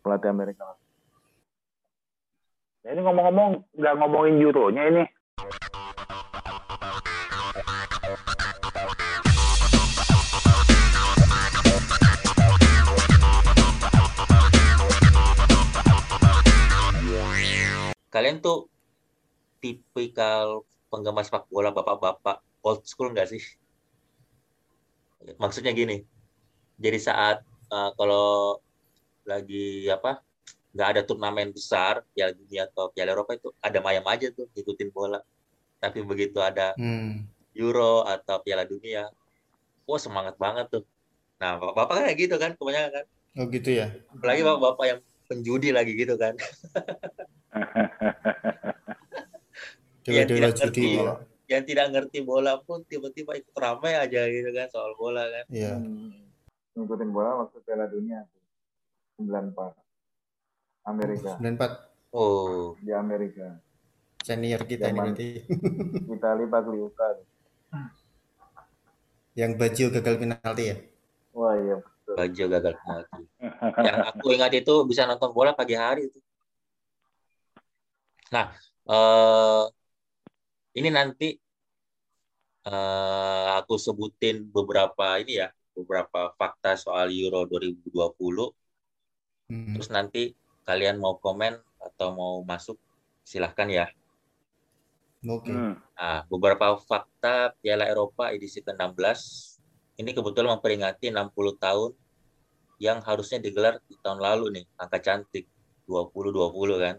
pelatih 0.00 0.30
Amerika 0.32 0.64
Latin. 0.72 0.80
ini 2.82 2.98
ngomong-ngomong 2.98 3.50
nggak 3.78 3.94
ngomongin 3.94 4.42
Euronya 4.42 4.82
ini. 4.90 5.04
Kalian 18.12 18.44
tuh 18.44 18.71
tipikal 19.62 20.66
penggemar 20.90 21.22
sepak 21.22 21.46
bola 21.46 21.70
bapak-bapak 21.70 22.42
old 22.66 22.82
school 22.82 23.14
nggak 23.14 23.30
sih? 23.30 23.42
Maksudnya 25.38 25.70
gini, 25.70 26.02
jadi 26.82 26.98
saat 26.98 27.46
uh, 27.70 27.94
kalau 27.94 28.58
lagi 29.22 29.86
apa 29.86 30.18
nggak 30.74 30.88
ada 30.98 31.02
turnamen 31.06 31.54
besar 31.54 32.02
Piala 32.10 32.34
Dunia 32.34 32.66
atau 32.66 32.90
Piala 32.90 33.14
Eropa 33.14 33.38
itu 33.38 33.54
ada 33.62 33.78
mayam 33.78 34.02
aja 34.10 34.34
tuh 34.34 34.50
ngikutin 34.50 34.90
bola. 34.90 35.22
Tapi 35.78 36.02
begitu 36.02 36.42
ada 36.42 36.74
Hmm. 36.74 37.30
Euro 37.54 38.02
atau 38.08 38.40
Piala 38.40 38.64
Dunia, 38.64 39.12
wah 39.84 40.00
semangat 40.00 40.40
banget 40.40 40.72
tuh. 40.72 40.84
Nah, 41.36 41.60
bapak-bapak 41.60 41.94
kan 41.94 42.04
kayak 42.08 42.18
gitu 42.18 42.36
kan, 42.40 42.50
kebanyakan 42.56 42.90
kan. 42.96 43.04
Oh 43.36 43.44
gitu 43.52 43.70
ya. 43.76 43.86
Apalagi 44.08 44.40
bapak-bapak 44.40 44.84
yang 44.88 45.00
penjudi 45.28 45.68
lagi 45.68 45.92
gitu 45.92 46.16
kan. 46.16 46.34
Iya, 50.02 50.26
Dewa-dewa 50.26 50.38
tidak 50.50 50.52
judi 50.58 50.82
ngerti. 50.82 50.86
ya. 50.98 51.14
Yang 51.48 51.62
tidak 51.68 51.86
ngerti 51.92 52.18
bola 52.22 52.52
pun 52.58 52.78
tiba-tiba 52.82 53.32
ikut 53.36 53.54
ramai 53.54 53.92
aja 53.94 54.22
gitu 54.26 54.50
kan 54.50 54.66
soal 54.68 54.92
bola 54.94 55.22
kan. 55.24 55.44
Iya. 55.48 55.78
Hmm. 55.78 56.26
Ngikutin 56.72 57.10
bola 57.10 57.30
waktu 57.40 57.58
Piala 57.60 57.86
Dunia 57.86 58.24
tuh. 58.26 58.42
94. 59.22 59.76
Amerika. 60.84 61.30
94 61.38 61.90
Oh, 62.12 62.76
Di 62.76 62.92
Amerika. 62.92 63.56
senior 64.20 64.62
kita 64.62 64.86
ini 64.86 64.98
Zaman. 64.98 65.06
nanti. 65.12 65.28
Itali 66.14 66.44
Pagliuca. 66.46 67.06
tuh. 67.16 67.26
Yang 69.32 69.52
Baju 69.56 69.84
gagal 69.96 70.14
penalti 70.18 70.64
ya. 70.66 70.76
Wah 71.32 71.56
iya 71.56 71.76
betul. 71.80 72.14
Bajo 72.14 72.44
gagal 72.48 72.74
penalti. 72.76 73.22
Yang 73.88 73.98
aku 74.12 74.26
ingat 74.30 74.52
itu 74.52 74.74
bisa 74.84 75.02
nonton 75.06 75.30
bola 75.30 75.52
pagi 75.52 75.72
hari 75.72 76.06
itu. 76.06 76.20
Nah, 78.28 78.52
eh, 78.88 79.62
ini 80.72 80.88
nanti 80.88 81.28
eh, 82.64 83.48
aku 83.58 83.74
sebutin 83.76 84.48
beberapa 84.48 85.20
ini 85.20 85.42
ya, 85.42 85.48
beberapa 85.76 86.32
fakta 86.36 86.76
soal 86.76 87.12
Euro 87.12 87.44
2020. 87.48 87.92
Hmm. 89.52 89.74
Terus 89.76 89.88
nanti 89.92 90.22
kalian 90.64 90.96
mau 90.96 91.18
komen 91.18 91.58
atau 91.82 92.08
mau 92.14 92.34
masuk, 92.46 92.78
silahkan 93.26 93.68
ya. 93.68 93.86
Oke. 95.28 95.52
Hmm. 95.52 95.78
Nah, 95.78 96.26
beberapa 96.26 96.74
fakta 96.80 97.54
Piala 97.62 97.86
Eropa 97.86 98.34
edisi 98.34 98.58
ke-16 98.64 99.20
ini 100.00 100.10
kebetulan 100.16 100.56
memperingati 100.58 101.12
60 101.12 101.62
tahun 101.62 101.92
yang 102.82 102.98
harusnya 103.04 103.38
digelar 103.38 103.78
di 103.86 103.94
tahun 104.02 104.18
lalu 104.18 104.58
nih, 104.58 104.64
angka 104.74 104.98
cantik 104.98 105.46
2020 105.86 106.82
kan. 106.82 106.96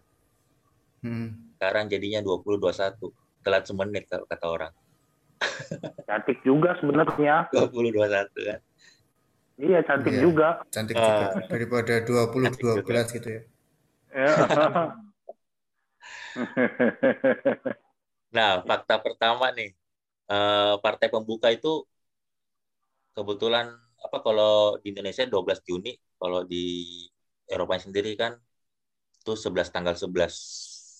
Hmm. 1.03 1.51
Sekarang 1.57 1.91
jadinya 1.91 2.23
2021. 2.23 3.22
Telat 3.43 3.63
semenit 3.67 4.03
kalau 4.07 4.25
kata 4.25 4.47
orang. 4.47 4.73
Cantik 6.07 6.39
juga 6.47 6.79
sebenarnya. 6.79 7.51
2021 7.51 8.31
kan. 8.47 8.59
Iya 9.53 9.79
cantik 9.85 10.13
Iya. 10.17 10.21
juga. 10.25 10.47
Cantik 10.73 10.97
juga 10.97 11.25
daripada 11.45 11.93
20 12.01 12.49
Cantik 12.49 12.61
juga. 12.63 12.81
12 12.81 13.07
gitu 13.13 13.27
ya. 13.29 13.41
Ya. 14.13 14.31
Nah, 18.33 18.65
fakta 18.65 18.97
pertama 18.97 19.53
nih, 19.53 19.69
eh, 20.33 20.73
partai 20.81 21.07
pembuka 21.13 21.53
itu 21.53 21.85
kebetulan 23.13 23.69
apa 24.05 24.17
kalau 24.25 24.81
di 24.81 24.89
Indonesia 24.91 25.23
12 25.29 25.59
Juni, 25.67 25.93
kalau 26.17 26.41
di 26.43 26.57
Eropa 27.45 27.77
sendiri 27.77 28.17
kan 28.17 28.33
itu 29.21 29.31
11 29.37 29.69
tanggal 29.69 29.95
11 29.95 30.33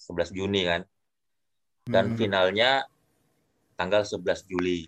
11 0.06 0.30
Juni 0.38 0.62
kan. 0.70 0.82
Dan 1.84 2.14
Hmm. 2.14 2.18
finalnya 2.18 2.88
tanggal 3.76 4.08
11 4.08 4.48
Juli. 4.48 4.88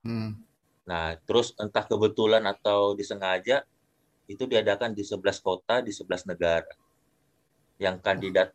Hmm. 0.00 0.40
Nah, 0.88 1.14
terus 1.28 1.52
entah 1.60 1.84
kebetulan 1.84 2.40
atau 2.48 2.96
disengaja 2.96 3.62
itu 4.24 4.48
diadakan 4.48 4.96
di 4.96 5.04
11 5.04 5.38
kota 5.38 5.84
di 5.84 5.92
11 5.92 6.24
negara. 6.24 6.72
Yang 7.76 7.96
kandidat 8.00 8.48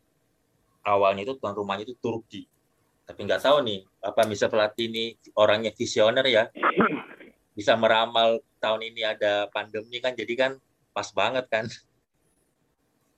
awalnya 0.81 1.25
itu 1.29 1.37
tuan 1.37 1.53
rumahnya 1.53 1.85
itu 1.85 1.95
Turki. 2.01 2.49
Tapi 3.05 3.19
nggak 3.29 3.45
tahu 3.45 3.61
nih, 3.61 3.85
apa 4.01 4.25
bisa 4.25 4.49
pelatih 4.49 4.89
ini 4.89 5.05
orangnya 5.37 5.69
visioner 5.69 6.25
ya, 6.25 6.49
bisa 7.53 7.77
meramal 7.77 8.41
tahun 8.57 8.89
ini 8.89 9.05
ada 9.05 9.45
pandemi 9.53 10.01
kan, 10.01 10.17
jadi 10.17 10.33
kan 10.33 10.51
pas 10.89 11.13
banget 11.13 11.45
kan 11.51 11.65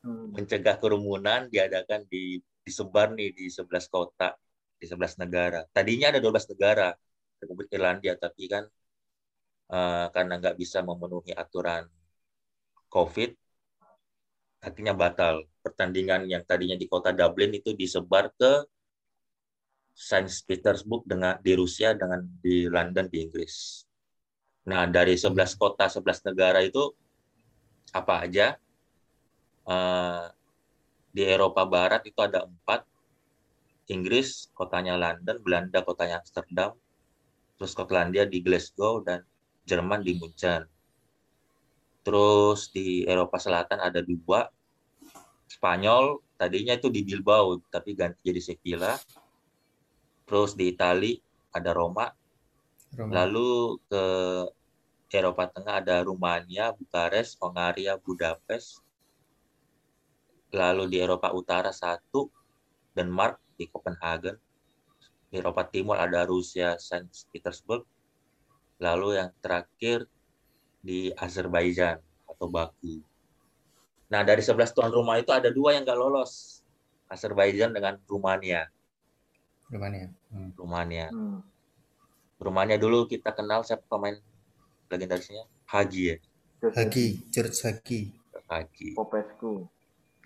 Hmm. 0.03 0.31
mencegah 0.35 0.77
kerumunan 0.79 1.47
diadakan 1.51 2.03
di 2.07 2.39
disebar 2.67 3.07
nih 3.17 3.29
di 3.37 3.45
11 3.47 3.87
kota, 3.87 4.35
di 4.79 4.85
11 4.85 5.15
negara. 5.23 5.59
Tadinya 5.71 6.11
ada 6.11 6.19
12 6.19 6.51
negara 6.51 6.87
Republik 7.39 7.69
Irlandia, 7.71 8.13
tapi 8.19 8.43
kan 8.51 8.63
eh, 9.71 10.05
karena 10.15 10.33
nggak 10.41 10.55
bisa 10.61 10.79
memenuhi 10.83 11.31
aturan 11.31 11.87
COVID, 12.91 13.31
akhirnya 14.63 14.93
batal. 14.97 15.47
Pertandingan 15.63 16.23
yang 16.31 16.43
tadinya 16.47 16.79
di 16.79 16.87
kota 16.87 17.11
Dublin 17.11 17.51
itu 17.59 17.75
disebar 17.75 18.31
ke 18.39 18.63
Saint 19.91 20.29
Petersburg 20.47 21.03
dengan 21.03 21.35
di 21.41 21.51
Rusia 21.57 21.91
dengan 21.97 22.23
di 22.39 22.69
London 22.69 23.09
di 23.11 23.17
Inggris. 23.25 23.83
Nah, 24.69 24.87
dari 24.87 25.15
11 25.19 25.55
kota, 25.59 25.91
11 25.91 26.23
negara 26.27 26.59
itu 26.63 26.91
apa 27.91 28.13
aja? 28.23 28.55
Eh, 29.67 30.25
di 31.17 31.25
Eropa 31.25 31.65
Barat 31.65 32.05
itu 32.05 32.21
ada 32.21 32.45
empat. 32.45 32.85
Inggris, 33.89 34.53
kotanya 34.53 34.93
London, 34.93 35.41
Belanda, 35.41 35.81
kotanya 35.81 36.21
Amsterdam, 36.21 36.77
terus 37.57 37.73
Skotlandia 37.73 38.29
di 38.29 38.45
Glasgow, 38.45 39.01
dan 39.01 39.25
Jerman 39.65 40.05
di 40.05 40.13
Munchen. 40.19 40.67
Terus 42.05 42.69
di 42.69 43.07
Eropa 43.09 43.41
Selatan 43.41 43.81
ada 43.81 44.03
dua, 44.05 44.45
Spanyol 45.47 46.19
tadinya 46.37 46.75
itu 46.77 46.91
di 46.91 47.01
Bilbao, 47.01 47.57
tapi 47.71 47.97
ganti 47.97 48.21
jadi 48.21 48.43
Sevilla. 48.43 48.93
Terus 50.27 50.53
di 50.53 50.75
Itali 50.75 51.15
ada 51.55 51.71
Roma, 51.71 52.11
Roma. 52.93 53.11
Lalu 53.23 53.79
ke 53.87 54.03
Eropa 55.15 55.47
Tengah 55.47 55.79
ada 55.79 56.03
Rumania, 56.03 56.75
Bukares, 56.75 57.39
Hongaria, 57.39 57.95
Budapest. 57.95 58.83
Lalu 60.55 60.87
di 60.87 60.97
Eropa 61.03 61.35
Utara 61.35 61.75
satu, 61.75 62.31
Denmark 62.95 63.57
di 63.59 63.67
Copenhagen. 63.67 64.37
Di 65.27 65.43
Eropa 65.43 65.67
Timur 65.67 65.99
ada 65.99 66.23
Rusia, 66.23 66.79
Saint 66.79 67.11
Petersburg. 67.33 67.83
Lalu 68.79 69.19
yang 69.19 69.33
terakhir 69.43 70.07
di 70.79 71.11
Azerbaijan 71.11 71.99
atau 72.29 72.47
Baku. 72.47 73.03
Nah, 74.07 74.23
dari 74.23 74.39
11 74.39 74.71
tuan 74.71 74.87
rumah 74.87 75.19
itu 75.19 75.35
ada 75.35 75.51
dua 75.51 75.75
yang 75.75 75.83
nggak 75.83 75.99
lolos. 75.99 76.63
Azerbaijan 77.11 77.75
dengan 77.75 77.99
Rumania. 78.07 78.71
Rumania. 79.67 80.07
Hmm. 80.31 80.51
Rumania. 80.55 81.07
Hmm. 81.11 81.43
Rumania 82.39 82.77
dulu 82.79 83.09
kita 83.09 83.35
kenal 83.35 83.67
siapa 83.67 83.83
pemain 83.89 84.15
legendarisnya? 84.87 85.43
Hagi 85.67 86.01
ya. 86.13 86.15
Hagi, 86.71 87.19
George 87.33 87.59
Hagi. 87.67 88.01
Hagi. 88.47 88.95
Popescu. 88.95 89.67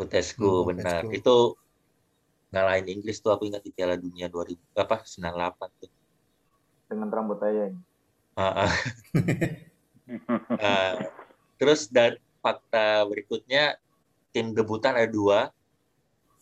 Putescu 0.01 0.65
Hmm, 0.65 0.74
benar. 0.74 1.05
Itu 1.13 1.53
ngalahin 2.50 2.89
Inggris 2.89 3.22
tuh 3.22 3.38
aku 3.38 3.46
ingat 3.46 3.62
di 3.62 3.70
Piala 3.70 3.93
Dunia 3.93 4.25
2000 4.25 4.58
apa 4.74 5.05
98 5.05 5.70
tuh. 5.77 5.91
dengan 6.91 7.08
rambut 7.08 7.39
ayam. 7.46 7.77
Ah, 8.36 8.67
ah. 8.67 8.74
Ah, 10.60 11.08
terus 11.55 11.88
dan 11.88 12.20
fakta 12.43 13.08
berikutnya 13.08 13.79
tim 14.36 14.51
debutan 14.51 15.00
ada 15.00 15.08
dua, 15.08 15.55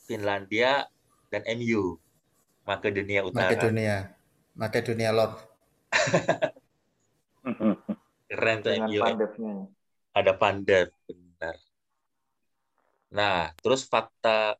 Finlandia 0.09 0.89
dan 1.29 1.45
MU, 1.53 2.01
Makedonia 2.65 3.21
Utara. 3.21 3.53
Makedonia. 3.53 3.97
Makedonia 4.57 5.13
Lord. 5.13 5.37
Keren 8.29 8.57
tuh 8.65 8.73
dengan 8.73 8.89
MU. 8.89 9.01
pandefnya. 9.05 9.53
ada 10.17 10.33
benar. 10.33 10.89
Nah, 13.09 13.49
terus 13.61 13.81
fakta 13.89 14.57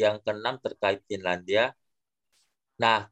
yang 0.00 0.16
keenam 0.24 0.56
terkait 0.64 1.04
Finlandia. 1.04 1.76
Nah, 2.80 3.08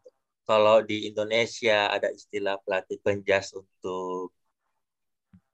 kalau 0.49 0.81
di 0.83 1.07
Indonesia 1.13 1.93
ada 1.93 2.09
istilah 2.11 2.57
pelatih 2.65 2.99
penjas 3.05 3.53
untuk 3.53 4.33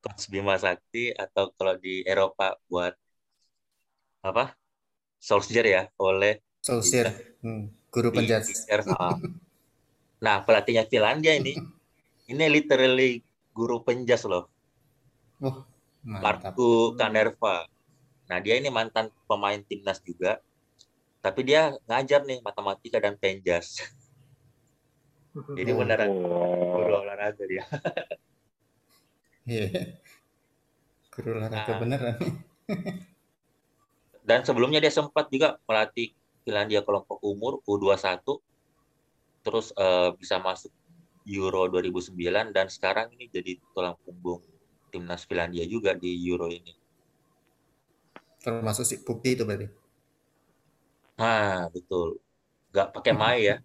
Coach 0.00 0.30
Bima 0.30 0.54
Sakti 0.56 1.10
atau 1.10 1.50
kalau 1.58 1.74
di 1.76 2.06
Eropa 2.06 2.54
buat 2.70 2.94
apa? 4.22 4.54
Solskjaer 5.18 5.66
ya, 5.66 5.82
oleh 5.98 6.38
Solskjaer. 6.62 7.36
Hmm. 7.42 7.74
Guru 7.90 8.08
di 8.14 8.18
penjas. 8.22 8.66
RFA. 8.70 9.10
Nah, 10.16 10.40
pelatihnya 10.48 10.88
Finlandia 10.88 11.36
ini 11.36 11.60
ini 12.32 12.44
literally 12.48 13.20
guru 13.52 13.84
penjas 13.84 14.24
loh. 14.24 14.48
Mantap. 16.06 16.56
Marku 16.56 16.96
Kanerva. 16.96 17.68
Nah, 18.26 18.38
dia 18.42 18.58
ini 18.58 18.68
mantan 18.68 19.08
pemain 19.26 19.58
timnas 19.62 20.02
juga. 20.02 20.42
Tapi 21.22 21.40
dia 21.42 21.74
ngajar 21.86 22.22
nih 22.22 22.42
matematika 22.42 22.98
dan 22.98 23.14
penjas. 23.18 23.78
Jadi 25.58 25.70
Oh. 25.70 25.78
beneran 25.78 26.10
guru 26.72 26.92
olahraga 27.02 27.44
dia. 27.44 27.64
Iya. 29.46 29.94
Guru 31.14 31.38
olahraga 31.38 31.70
Nah. 31.70 31.78
beneran. 31.78 32.16
Dan 34.26 34.42
sebelumnya 34.42 34.82
dia 34.82 34.90
sempat 34.90 35.30
juga 35.30 35.54
melatih 35.70 36.10
Finlandia 36.42 36.82
kelompok 36.82 37.22
umur 37.22 37.62
U21. 37.62 38.42
Terus 39.46 39.70
eh, 39.78 40.10
bisa 40.18 40.42
masuk 40.42 40.74
Euro 41.26 41.70
2009 41.70 42.50
dan 42.50 42.66
sekarang 42.66 43.14
ini 43.14 43.30
jadi 43.30 43.54
tulang 43.70 43.94
punggung 44.02 44.42
timnas 44.90 45.22
Finlandia 45.26 45.62
juga 45.62 45.94
di 45.94 46.10
Euro 46.26 46.50
ini. 46.50 46.74
Termasuk 48.46 48.86
si 48.86 49.02
bukti 49.02 49.34
itu 49.34 49.42
berarti. 49.42 49.66
Nah, 51.18 51.66
betul. 51.74 52.22
Nggak 52.70 52.94
pakai 52.94 53.12
Mai 53.18 53.50
ya. 53.50 53.58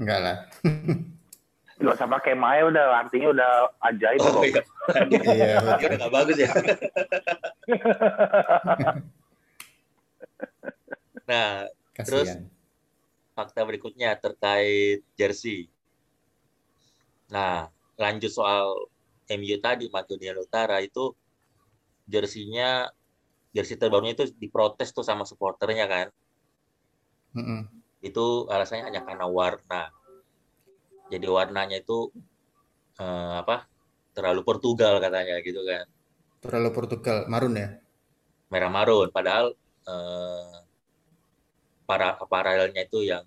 Enggak 0.00 0.18
lah. 0.24 0.36
Gak 1.80 1.96
usah 1.96 2.08
pakai 2.12 2.36
Maya 2.36 2.68
udah 2.68 2.84
artinya 2.92 3.32
udah 3.32 3.52
ajaib 3.88 4.20
Oh 4.20 4.44
kok. 4.44 4.44
iya. 4.44 4.62
Iya, 5.60 5.96
nggak 5.96 6.12
bagus 6.12 6.36
ya. 6.36 6.48
nah, 11.24 11.64
kasihan. 11.96 12.44
fakta 13.32 13.64
berikutnya 13.64 14.12
terkait 14.20 15.00
jersey. 15.16 15.72
Nah, 17.32 17.72
lanjut 17.96 18.28
soal 18.28 18.92
MU 19.38 19.56
tadi, 19.66 19.84
Makedonia 19.94 20.32
Utara 20.46 20.76
itu 20.88 21.04
jersinya, 22.12 22.70
jersey 23.56 23.76
terbarunya 23.80 24.14
itu 24.16 24.24
diprotes 24.42 24.88
tuh 24.96 25.04
sama 25.10 25.24
supporternya 25.30 25.86
kan. 25.94 26.08
Mm-mm. 27.34 27.68
Itu 28.08 28.24
alasannya 28.54 28.84
hanya 28.88 29.00
karena 29.08 29.26
warna. 29.38 29.82
Jadi 31.12 31.26
warnanya 31.36 31.76
itu 31.82 31.98
eh, 33.02 33.32
apa? 33.42 33.56
Terlalu 34.16 34.40
Portugal 34.48 34.94
katanya 35.04 35.34
gitu 35.46 35.60
kan. 35.70 35.86
Terlalu 36.44 36.68
Portugal, 36.76 37.16
marun 37.32 37.54
ya. 37.62 37.68
Merah 38.52 38.70
marun. 38.76 39.08
Padahal 39.16 39.46
eh, 39.88 40.56
para 41.88 42.16
paralelnya 42.32 42.82
itu 42.88 42.98
yang 43.10 43.24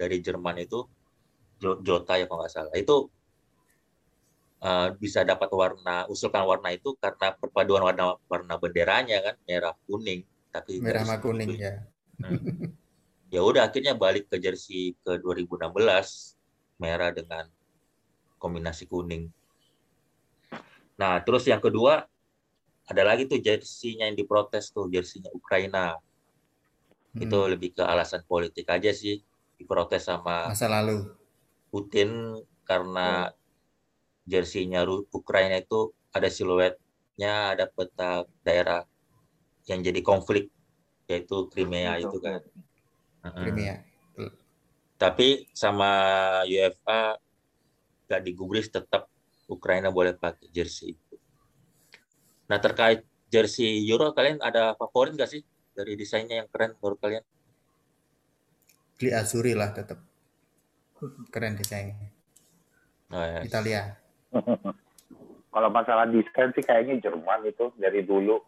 dari 0.00 0.16
Jerman 0.26 0.56
itu 0.64 0.78
Jo- 1.62 1.80
Jota 1.86 2.14
ya 2.20 2.24
kalau 2.28 2.40
nggak 2.44 2.52
salah. 2.54 2.74
Itu 2.82 2.94
eh, 4.64 4.88
bisa 4.96 5.20
dapat 5.22 5.52
warna 5.52 6.08
usulkan 6.08 6.42
warna 6.42 6.72
itu 6.72 6.96
karena 6.96 7.36
perpaduan 7.36 7.84
warna 7.84 8.16
warna 8.26 8.54
benderanya 8.56 9.20
kan 9.20 9.36
merah 9.44 9.76
kuning 9.84 10.24
tapi 10.48 10.80
Merah 10.80 11.04
sama 11.04 11.20
kuning 11.20 11.48
itu- 11.52 11.60
ya. 11.60 11.74
Hmm. 12.14 12.72
ya 13.28 13.42
udah 13.42 13.66
akhirnya 13.66 13.92
balik 13.92 14.30
ke 14.30 14.38
jersey 14.38 14.94
ke 15.02 15.18
2016 15.18 16.38
merah 16.78 17.10
dengan 17.10 17.50
kombinasi 18.38 18.86
kuning. 18.86 19.26
Nah, 20.94 21.18
terus 21.20 21.42
yang 21.44 21.58
kedua 21.58 22.06
ada 22.84 23.02
lagi 23.02 23.26
tuh 23.26 23.42
jersinya 23.42 24.06
yang 24.06 24.14
diprotes 24.14 24.70
tuh 24.70 24.86
jersinya 24.86 25.26
Ukraina. 25.34 25.98
Itu 27.18 27.34
Hmm. 27.42 27.50
lebih 27.50 27.74
ke 27.74 27.82
alasan 27.82 28.22
politik 28.22 28.70
aja 28.70 28.94
sih 28.94 29.18
diprotes 29.58 30.06
sama 30.06 30.46
Masa 30.46 30.70
lalu. 30.70 31.10
Putin 31.70 32.38
karena 32.62 33.34
jersinya 34.24 34.84
Ukraina 35.12 35.60
itu 35.60 35.92
ada 36.10 36.28
siluetnya, 36.32 37.54
ada 37.56 37.68
peta 37.68 38.24
daerah 38.40 38.82
yang 39.68 39.80
jadi 39.84 40.00
konflik 40.04 40.48
yaitu 41.08 41.48
Crimea 41.52 42.00
itu 42.00 42.16
kan. 42.20 42.40
Crimea. 43.24 43.84
Tapi 44.96 45.48
sama 45.52 45.90
UEFA 46.48 47.20
gak 48.08 48.22
digubris 48.24 48.68
tetap 48.72 49.08
Ukraina 49.48 49.92
boleh 49.92 50.16
pakai 50.16 50.48
jersey 50.48 50.96
itu. 50.96 51.16
Nah 52.48 52.60
terkait 52.60 53.04
jersey 53.28 53.84
Euro 53.88 54.12
kalian 54.16 54.40
ada 54.40 54.72
favorit 54.76 55.16
gak 55.16 55.28
sih 55.28 55.42
dari 55.74 55.98
desainnya 55.98 56.44
yang 56.44 56.48
keren 56.48 56.76
menurut 56.80 57.00
kalian? 57.02 57.24
Beli 58.96 59.10
Azuri 59.10 59.52
lah 59.58 59.74
tetap. 59.74 59.98
Keren 61.34 61.58
desainnya. 61.58 62.08
Nah, 63.10 63.42
Italia. 63.42 63.98
Kalau 65.54 65.68
masalah 65.70 66.10
desain 66.10 66.50
sih 66.58 66.64
kayaknya 66.66 66.98
Jerman 66.98 67.46
itu 67.46 67.70
dari 67.78 68.02
dulu. 68.02 68.42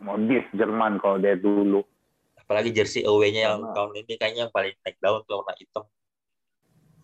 Modis 0.00 0.44
Jerman 0.52 1.00
kalau 1.00 1.16
dari 1.16 1.40
dulu. 1.40 1.80
apalagi 2.36 2.70
jersey 2.70 3.02
away-nya 3.02 3.50
yang 3.50 3.58
Sama. 3.58 3.74
tahun 3.74 3.92
ini 4.06 4.12
kayaknya 4.22 4.40
yang 4.46 4.54
paling 4.54 4.70
naik 4.86 4.96
daun 5.02 5.18
tuh 5.26 5.42
warna 5.42 5.50
hitam. 5.58 5.82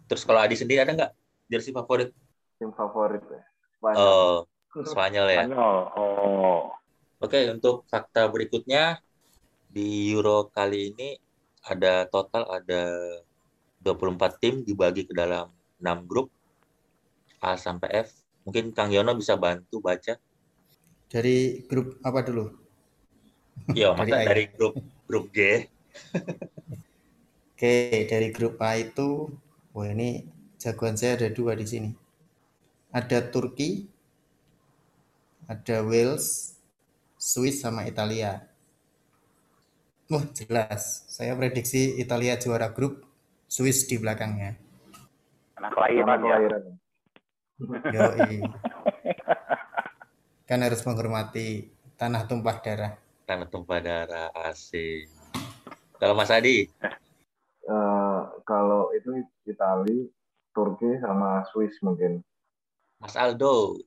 Terus 0.06 0.22
kalau 0.22 0.38
Adi 0.38 0.54
sendiri 0.54 0.86
ada 0.86 0.94
nggak 0.94 1.12
jersey 1.50 1.74
favorit? 1.74 2.14
Tim 2.62 2.70
favorit 2.70 3.26
ya. 3.26 3.42
Spanyol. 3.82 3.98
Oh, 4.06 4.46
Spanyol 4.94 5.26
ya. 5.34 5.42
Spanyol. 5.42 5.76
Oh. 5.98 6.62
Oke, 7.18 7.42
untuk 7.50 7.82
fakta 7.90 8.30
berikutnya 8.30 9.02
di 9.66 10.14
Euro 10.14 10.46
kali 10.54 10.94
ini 10.94 11.18
ada 11.66 12.06
total 12.06 12.46
ada 12.46 12.82
24 13.82 14.38
tim 14.38 14.62
dibagi 14.62 15.10
ke 15.10 15.14
dalam 15.14 15.50
6 15.82 16.06
grup. 16.06 16.30
A 17.42 17.58
sampai 17.58 18.06
F. 18.06 18.21
Mungkin 18.42 18.74
Kang 18.74 18.90
Yono 18.90 19.14
bisa 19.14 19.38
bantu 19.38 19.78
baca. 19.78 20.18
Dari 21.07 21.62
grup 21.68 22.00
apa 22.02 22.24
dulu? 22.24 22.50
Yo, 23.76 23.94
Dari 23.98 24.11
masa 24.11 24.16
dari 24.26 24.44
grup 24.50 24.74
grup 25.07 25.31
G. 25.31 25.68
Oke, 27.52 28.09
dari 28.11 28.35
grup 28.35 28.59
A 28.59 28.74
itu, 28.74 29.31
wah 29.70 29.87
ini 29.87 30.26
jagoan 30.59 30.98
saya 30.98 31.14
ada 31.14 31.31
dua 31.31 31.55
di 31.55 31.66
sini. 31.68 31.90
Ada 32.90 33.31
Turki, 33.31 33.87
ada 35.46 35.87
Wales, 35.87 36.59
Swiss 37.14 37.62
sama 37.62 37.87
Italia. 37.87 38.50
Wah 40.11 40.26
jelas, 40.35 41.07
saya 41.07 41.38
prediksi 41.38 42.02
Italia 42.02 42.35
juara 42.35 42.74
grup, 42.74 43.07
Swiss 43.46 43.87
di 43.87 43.96
belakangnya. 43.96 44.59
Anak 45.57 45.76
Karena 45.78 46.18
kelahiran 46.18 46.20
ya. 46.26 46.81
Yoi. 47.60 48.40
kan 50.48 50.60
harus 50.60 50.80
menghormati 50.84 51.68
tanah 51.96 52.24
tumpah 52.24 52.56
darah. 52.60 52.92
Tanah 53.24 53.46
tumpah 53.48 53.78
darah 53.80 54.28
asing. 54.48 55.08
Kalau 55.96 56.16
Mas 56.18 56.32
Adi, 56.34 56.66
Eh, 57.62 58.20
kalau 58.42 58.90
itu 58.90 59.22
Itali, 59.46 60.10
Turki 60.50 60.98
sama 60.98 61.46
Swiss 61.54 61.78
mungkin. 61.78 62.18
Mas 62.98 63.14
Aldo, 63.14 63.78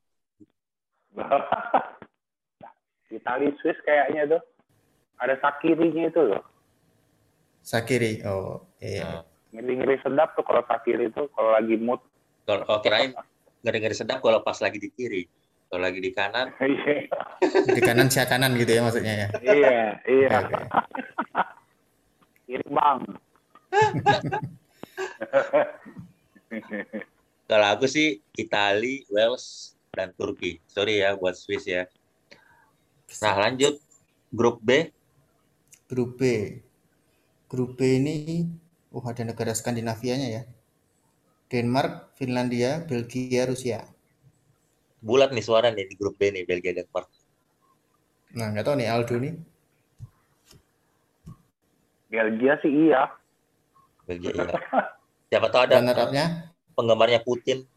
Itali 3.12 3.52
Swiss 3.60 3.76
kayaknya 3.84 4.32
tuh 4.32 4.42
ada 5.20 5.36
Sakirinya 5.44 6.08
itu 6.08 6.22
loh. 6.24 6.44
Sakiri, 7.60 8.24
oh 8.24 8.64
iya. 8.80 9.04
Nah, 9.20 9.24
Ngeri-ngeri 9.60 10.00
sedap 10.04 10.36
tuh 10.40 10.44
kalau 10.48 10.64
Sakiri 10.68 11.12
itu 11.12 11.28
kalau 11.36 11.52
lagi 11.52 11.76
mood. 11.76 12.00
kalau 12.48 12.64
oh, 12.72 12.80
kirain 12.80 13.12
ngeri-ngeri 13.66 13.98
sedap 13.98 14.22
kalau 14.22 14.46
pas 14.46 14.62
lagi 14.62 14.78
di 14.78 14.94
kiri. 14.94 15.26
Kalau 15.66 15.82
lagi 15.82 15.98
di 15.98 16.14
kanan, 16.14 16.54
Iya, 16.62 17.10
Di 17.66 17.82
kanan 17.82 18.14
sia 18.14 18.30
kanan 18.30 18.54
gitu 18.54 18.78
ya 18.78 18.86
maksudnya 18.86 19.26
ya. 19.26 19.28
iya, 19.42 19.78
iya. 20.06 20.38
Kiri 22.46 22.68
bang. 22.70 23.00
kalau 27.50 27.68
aku 27.74 27.90
sih 27.90 28.22
Itali, 28.38 29.02
Wales, 29.10 29.74
dan 29.98 30.14
Turki. 30.14 30.62
Sorry 30.70 31.02
ya 31.02 31.18
buat 31.18 31.34
Swiss 31.34 31.66
ya. 31.66 31.90
Nah 33.26 33.50
lanjut 33.50 33.82
grup 34.30 34.62
B, 34.62 34.94
Grup 35.86 36.18
B. 36.18 36.22
Grup 37.46 37.78
B 37.78 38.02
ini, 38.02 38.50
oh 38.90 39.06
ada 39.06 39.22
negara 39.22 39.54
Skandinavianya 39.54 40.28
ya. 40.30 40.44
Denmark, 41.46 42.18
Finlandia, 42.18 42.82
Belgia, 42.86 43.46
Rusia. 43.46 43.82
bulat 45.06 45.30
nih 45.30 45.46
suara 45.46 45.70
nih 45.70 45.86
di 45.86 45.94
grup 45.94 46.18
B 46.18 46.34
nih 46.34 46.50
Belgia 46.50 46.74
Denmark. 46.74 47.06
Nah, 48.34 48.50
nggak 48.50 48.66
tahu 48.66 48.76
nih 48.82 48.90
Aldo 48.90 49.16
nih. 49.22 49.38
Belgia 52.10 52.58
sih 52.66 52.90
iya. 52.90 53.06
Belgia 54.10 54.34
iya. 54.34 54.58
Siapa 55.30 55.48
tahu 55.54 55.62
ada 55.70 55.78
Runner 55.78 55.94
up-nya 55.94 56.26
penggemarnya 56.74 57.22
Putin. 57.22 57.70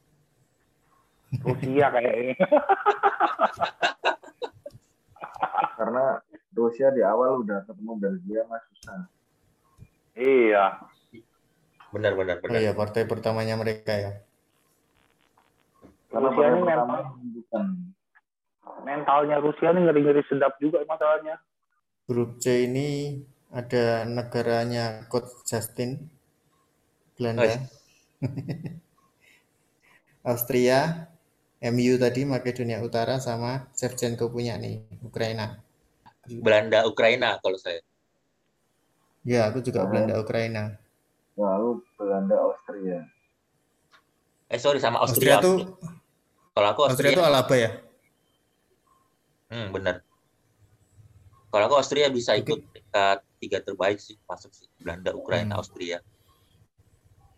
Rusia 1.44 1.86
kayaknya. 1.92 2.36
Karena 5.78 6.04
Rusia 6.56 6.88
di 6.90 7.04
awal 7.04 7.44
udah 7.44 7.62
ketemu 7.68 7.92
Belgia 8.00 8.40
mah 8.48 8.60
susah. 8.72 9.04
iya. 10.16 10.80
Benar 11.88 12.12
benar 12.14 12.36
Oh 12.40 12.42
benar. 12.48 12.60
iya, 12.60 12.72
partai 12.76 13.08
pertamanya 13.08 13.56
mereka 13.56 13.92
ya. 13.96 14.12
Karena 16.08 16.28
Rusia 16.32 16.46
ini 16.48 16.60
pertama 16.64 16.84
mental, 16.84 17.02
bukan 17.36 17.66
mentalnya 18.84 19.36
Rusia 19.40 19.68
ini 19.72 19.80
ngeri-ngeri 19.84 20.22
sedap 20.28 20.52
juga 20.60 20.84
masalahnya. 20.88 21.36
Grup 22.08 22.40
C 22.40 22.64
ini 22.64 23.20
ada 23.52 24.08
negaranya 24.08 25.04
Coach 25.12 25.44
Justin, 25.44 26.08
Belanda, 27.16 27.68
Austria, 30.28 31.08
MU 31.60 31.94
tadi 32.00 32.24
Makedonia 32.24 32.80
Utara 32.80 33.20
sama 33.20 33.68
Shevchenko 33.76 34.32
punya 34.32 34.56
nih 34.56 34.80
Ukraina. 35.04 35.60
Belanda 36.28 36.84
Ukraina 36.88 37.36
kalau 37.40 37.56
saya. 37.60 37.80
Ya, 39.24 39.48
aku 39.48 39.60
juga 39.60 39.84
Oh. 39.84 39.88
Belanda 39.92 40.16
Ukraina. 40.20 40.76
Lalu 41.38 41.78
Belanda 41.94 42.34
Austria. 42.42 43.06
Eh 44.48 44.58
sorry 44.58 44.82
sama 44.82 44.98
Austria 44.98 45.38
Austria. 45.38 45.44
tuh 45.44 45.56
Kalau 46.52 46.68
aku 46.68 46.82
Austria 46.90 47.14
Austria, 47.14 47.18
tuh 47.22 47.24
Alaba 47.24 47.54
ya. 47.54 47.70
hmm, 49.48 49.68
benar. 49.70 49.96
Kalau 51.48 51.64
aku 51.64 51.76
Austria 51.78 52.10
bisa 52.10 52.34
ikut 52.34 52.58
peringkat 52.66 53.18
tiga 53.38 53.58
terbaik 53.62 54.02
sih 54.02 54.18
masuk 54.26 54.50
sih 54.50 54.66
Belanda, 54.76 55.14
Ukraina, 55.14 55.54
Hmm. 55.54 55.60
Austria. 55.62 56.02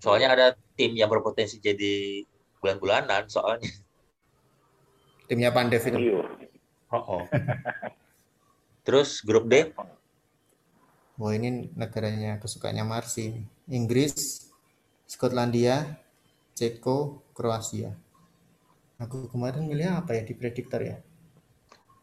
Soalnya 0.01 0.33
ada 0.33 0.47
tim 0.75 0.97
yang 0.97 1.13
berpotensi 1.13 1.61
jadi 1.61 2.25
bulan-bulanan 2.59 3.29
soalnya. 3.29 3.69
Timnya 5.29 5.53
Pandev 5.53 5.85
itu. 5.85 5.99
Iya. 6.01 6.25
Oh, 6.91 7.23
Terus 8.83 9.23
grup 9.23 9.47
D, 9.47 9.71
Wah, 11.21 11.37
ini 11.37 11.69
negaranya 11.77 12.41
kesukaannya 12.41 12.81
Marsi. 12.83 13.45
Inggris, 13.71 14.51
Skotlandia, 15.07 16.03
Ceko, 16.59 17.23
Kroasia. 17.33 17.95
Aku 18.99 19.31
kemarin 19.31 19.71
milih 19.71 20.03
apa 20.03 20.19
ya 20.19 20.27
di 20.27 20.35
prediktor 20.35 20.83
ya? 20.83 20.99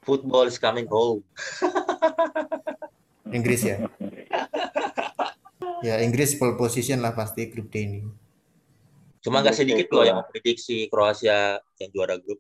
football 0.08 0.48
is 0.48 0.56
coming 0.56 0.88
home. 0.88 1.20
Inggris 3.36 3.68
ya. 3.68 3.84
Ya 5.84 6.00
Inggris 6.00 6.40
pole 6.40 6.56
position 6.56 7.04
lah 7.04 7.12
pasti 7.12 7.52
grup 7.52 7.68
D 7.68 7.76
ini. 7.84 8.00
Cuma 9.20 9.44
nggak 9.44 9.60
sedikit 9.60 9.92
loh 9.92 10.08
ya. 10.08 10.16
yang 10.16 10.24
memprediksi 10.24 10.88
Kroasia 10.88 11.60
yang 11.84 11.92
juara 11.92 12.16
grup. 12.16 12.40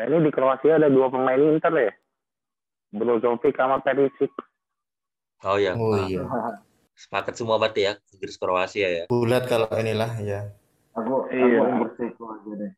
Nah 0.00 0.08
ini 0.08 0.24
di 0.24 0.32
Kroasia 0.32 0.80
ada 0.80 0.88
dua 0.88 1.12
pemain 1.12 1.36
Inter 1.36 1.76
ya. 1.76 1.92
Brozovic 2.96 3.52
sama 3.60 3.84
Perisic. 3.84 4.32
Oh 5.44 5.60
ya, 5.60 5.76
Oh 5.76 6.00
iya. 6.08 6.24
sepakat 6.94 7.34
semua 7.34 7.58
berarti 7.58 7.90
ya 7.90 7.92
Inggris 8.14 8.38
Kroasia 8.38 8.88
ya. 8.88 9.04
Bulat 9.10 9.50
kalau 9.50 9.66
inilah 9.74 10.14
ya. 10.22 10.40
Aku 10.94 11.26
aku 11.26 11.34
Iya. 11.34 11.60
Inggris 11.74 11.94
Ceko 11.98 12.24
aja 12.30 12.52
deh. 12.54 12.72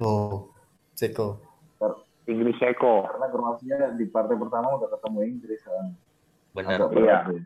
Oh, 0.00 0.50
Ceko. 0.96 1.28
Inggris 2.22 2.56
Eko. 2.62 3.06
Karena 3.06 3.26
Kroasia 3.28 3.76
di 3.98 4.06
partai 4.08 4.38
pertama 4.38 4.78
udah 4.78 4.88
ketemu 4.88 5.18
Inggris 5.26 5.60
kan. 5.66 5.86
Benar. 6.54 6.78
Agak 6.88 6.92
Iya. 6.96 7.18
deh. 7.28 7.44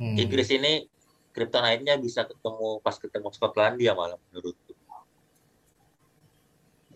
Hmm. 0.00 0.16
Inggris 0.18 0.48
ini 0.50 0.88
kryptonite-nya 1.36 2.00
bisa 2.00 2.24
ketemu 2.26 2.80
pas 2.80 2.96
ketemu 2.96 3.28
Skotlandia 3.30 3.92
malah 3.92 4.18
menurutku. 4.28 4.72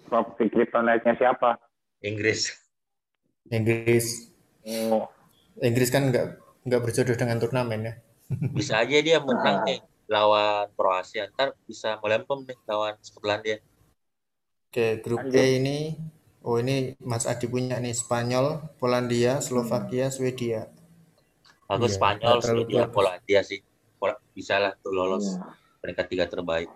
Top 0.09 0.39
kryptonite-nya 0.39 1.15
siapa? 1.19 1.61
Inggris. 2.03 2.55
Inggris. 3.53 4.33
Oh, 4.67 5.07
Inggris 5.63 5.89
kan 5.89 6.13
nggak 6.13 6.27
nggak 6.67 6.81
berjodoh 6.85 7.17
dengan 7.17 7.39
turnamen 7.41 7.81
ya. 7.89 7.95
Bisa 8.59 8.83
aja 8.83 8.97
dia 9.01 9.19
menang 9.23 9.63
nih 9.65 9.79
lawan 10.11 10.69
Kroasia. 10.75 11.31
Ntar 11.33 11.55
bisa 11.67 11.99
melempem 12.03 12.43
nih 12.47 12.59
lawan 12.67 12.95
Skotlandia. 13.01 13.59
Oke, 14.69 15.01
grup 15.01 15.25
Lanjut. 15.25 15.41
E 15.41 15.57
ini, 15.57 15.79
oh 16.45 16.61
ini 16.61 16.93
Mas 17.01 17.25
Adi 17.25 17.47
punya 17.49 17.81
nih 17.81 17.97
Spanyol, 17.97 18.61
Polandia, 18.77 19.41
Slovakia, 19.41 20.13
Swedia. 20.13 20.69
Aku 21.71 21.87
Iya, 21.89 21.95
Spanyol, 21.97 22.37
Swedia. 22.45 22.85
Polandia 22.91 23.41
sih. 23.41 23.63
Pol- 23.97 24.21
Bisa 24.37 24.61
lah 24.61 24.77
tuh 24.77 24.93
lolos 24.93 25.25
Iya. 25.25 25.57
peringkat 25.81 26.07
tiga 26.13 26.25
terbaik. 26.29 26.69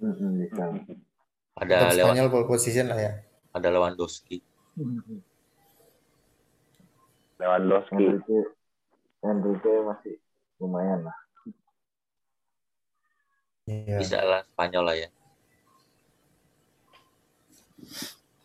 Bisa. 0.00 0.64
Ada 1.56 1.76
Spanyol 1.92 2.28
pole 2.32 2.46
position 2.48 2.86
lah 2.92 2.98
ya. 3.00 3.12
ada 3.56 3.68
Lewandowski. 3.72 4.44
Lewandowski. 7.36 8.04
Enrique 8.04 8.38
Enrique 9.22 9.72
masih 9.84 10.14
lumayan 10.60 11.04
lah. 11.04 11.16
Iya. 13.66 13.98
Bisa 13.98 14.18
lah 14.22 14.40
Spanyol 14.46 14.84
lah 14.86 14.96
ya. 14.96 15.08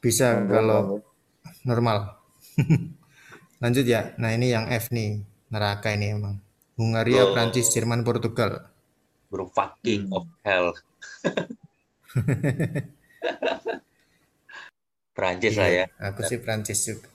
Bisa 0.02 0.42
kalau 0.50 1.00
normal. 1.62 2.18
Lanjut 3.62 3.86
ya. 3.86 4.18
Nah, 4.18 4.34
ini 4.34 4.50
yang 4.50 4.66
F 4.68 4.90
nih. 4.90 5.22
Neraka 5.54 5.94
ini 5.94 6.16
emang. 6.18 6.42
Hungaria, 6.80 7.30
Oh. 7.30 7.34
Prancis, 7.38 7.70
Jerman, 7.70 8.02
Portugal. 8.02 8.66
Bro 9.30 9.54
fucking 9.54 10.10
Hmm. 10.10 10.16
of 10.18 10.26
hell. 10.42 10.74
Prancis 15.16 15.54
lah 15.60 15.70
ya. 15.70 15.86
Iya, 15.86 16.10
Aku 16.10 16.26
sih 16.26 16.42
Prancis 16.42 16.82
juga. 16.82 17.06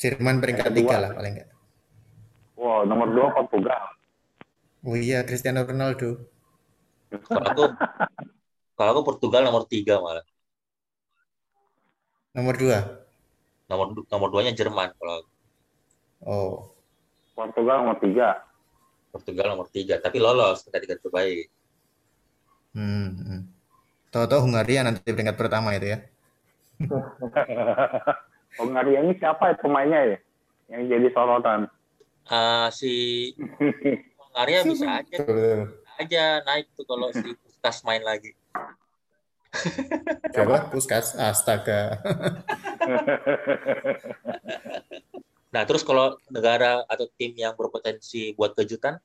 Jerman 0.00 0.42
peringkat 0.42 0.72
tiga 0.74 0.96
lah 0.98 1.10
paling 1.14 1.32
enggak. 1.38 1.50
Wow, 2.58 2.86
nomor 2.86 3.08
dua 3.10 3.28
Portugal. 3.34 3.82
Oh 4.82 4.98
iya, 4.98 5.22
Cristiano 5.22 5.62
Ronaldo. 5.62 6.26
Kalau 7.10 7.46
aku 7.46 7.64
kalau 8.74 8.90
aku 8.98 9.02
Portugal 9.14 9.46
nomor 9.46 9.66
tiga 9.70 10.02
malah. 10.02 10.26
Nomor 12.34 12.54
dua. 12.58 12.78
Nomor 13.70 13.86
nomor 14.10 14.28
duanya 14.32 14.52
Jerman 14.54 14.90
kalau 14.98 15.14
aku. 15.22 15.30
Oh, 16.22 16.54
Portugal 17.34 17.82
nomor 17.86 17.98
tiga. 17.98 18.42
Portugal 19.12 19.46
nomor 19.52 19.68
tiga, 19.68 20.00
tapi 20.00 20.16
lolos 20.16 20.64
ke 20.64 20.72
tiga 20.80 20.96
terbaik. 20.96 21.46
hmm. 22.72 23.08
hmm. 23.12 23.40
Tahu-tahu 24.12 24.44
Hungaria 24.44 24.84
nanti 24.84 25.04
peringkat 25.08 25.36
pertama 25.36 25.72
itu 25.76 25.96
ya. 25.96 25.98
Hungaria 28.60 29.00
ini 29.04 29.14
siapa 29.16 29.52
ya 29.52 29.56
pemainnya 29.60 30.00
ya? 30.16 30.18
Yang 30.72 30.82
jadi 30.92 31.08
sorotan. 31.12 31.60
Ah, 32.28 32.68
si 32.72 32.92
Hungaria 34.18 34.64
bisa 34.64 34.86
aja 35.00 35.18
aja 36.00 36.24
naik 36.48 36.72
tuh 36.74 36.84
kalau 36.88 37.12
si 37.12 37.36
Puskas 37.40 37.84
main 37.84 38.02
lagi. 38.02 38.32
Siapa? 40.32 40.72
Puskas. 40.72 41.14
Astaga. 41.16 42.00
Nah, 45.52 45.68
terus 45.68 45.84
kalau 45.84 46.16
negara 46.32 46.80
atau 46.88 47.04
tim 47.12 47.36
yang 47.36 47.52
berpotensi 47.52 48.32
buat 48.32 48.56
kejutan, 48.56 48.96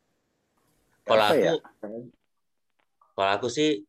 kalau 1.03 1.23
aku, 1.27 1.43
ya? 1.43 1.53
kalau 3.19 3.31
aku 3.36 3.47
sih 3.51 3.83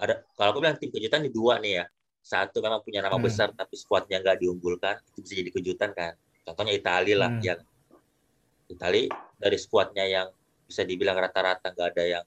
ada, 0.00 0.24
kalau 0.40 0.56
aku 0.56 0.58
bilang 0.64 0.80
tim 0.80 0.88
kejutan 0.88 1.20
di 1.20 1.28
dua 1.28 1.60
nih 1.60 1.84
ya. 1.84 1.86
Satu 2.20 2.60
memang 2.60 2.84
punya 2.84 3.00
nama 3.00 3.16
Hmm. 3.16 3.24
besar 3.24 3.50
tapi 3.56 3.74
skuadnya 3.74 4.20
nggak 4.20 4.44
diunggulkan, 4.44 5.00
itu 5.12 5.18
bisa 5.24 5.34
jadi 5.40 5.50
kejutan 5.50 5.90
kan. 5.96 6.14
Contohnya 6.44 6.72
Italia 6.76 7.16
lah, 7.16 7.30
Hmm. 7.32 7.42
yang 7.42 7.60
Italia 8.70 9.08
dari 9.34 9.58
skuadnya 9.58 10.04
yang 10.06 10.28
bisa 10.68 10.86
dibilang 10.86 11.18
rata-rata 11.18 11.74
nggak 11.74 11.88
ada 11.96 12.04
yang 12.06 12.24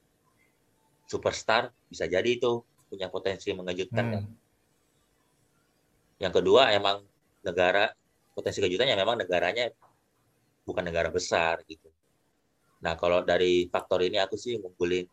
superstar, 1.06 1.72
bisa 1.88 2.04
jadi 2.04 2.26
itu 2.26 2.60
punya 2.90 3.08
potensi 3.08 3.48
mengejutkan. 3.54 4.04
kan. 4.12 4.22
Hmm. 4.24 4.36
Yang 6.20 6.32
kedua 6.42 6.70
emang 6.70 7.02
negara 7.42 7.90
potensi 8.34 8.58
kejutannya 8.60 8.96
memang 8.96 9.16
negaranya 9.20 9.70
bukan 10.64 10.84
negara 10.84 11.08
besar 11.12 11.60
gitu. 11.68 11.86
Nah 12.82 12.96
kalau 12.96 13.22
dari 13.22 13.68
faktor 13.68 14.02
ini 14.02 14.18
aku 14.18 14.34
sih 14.36 14.58
ngumpulin 14.58 15.06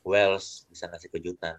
Wales 0.00 0.64
bisa 0.68 0.88
ngasih 0.88 1.10
kejutan. 1.12 1.56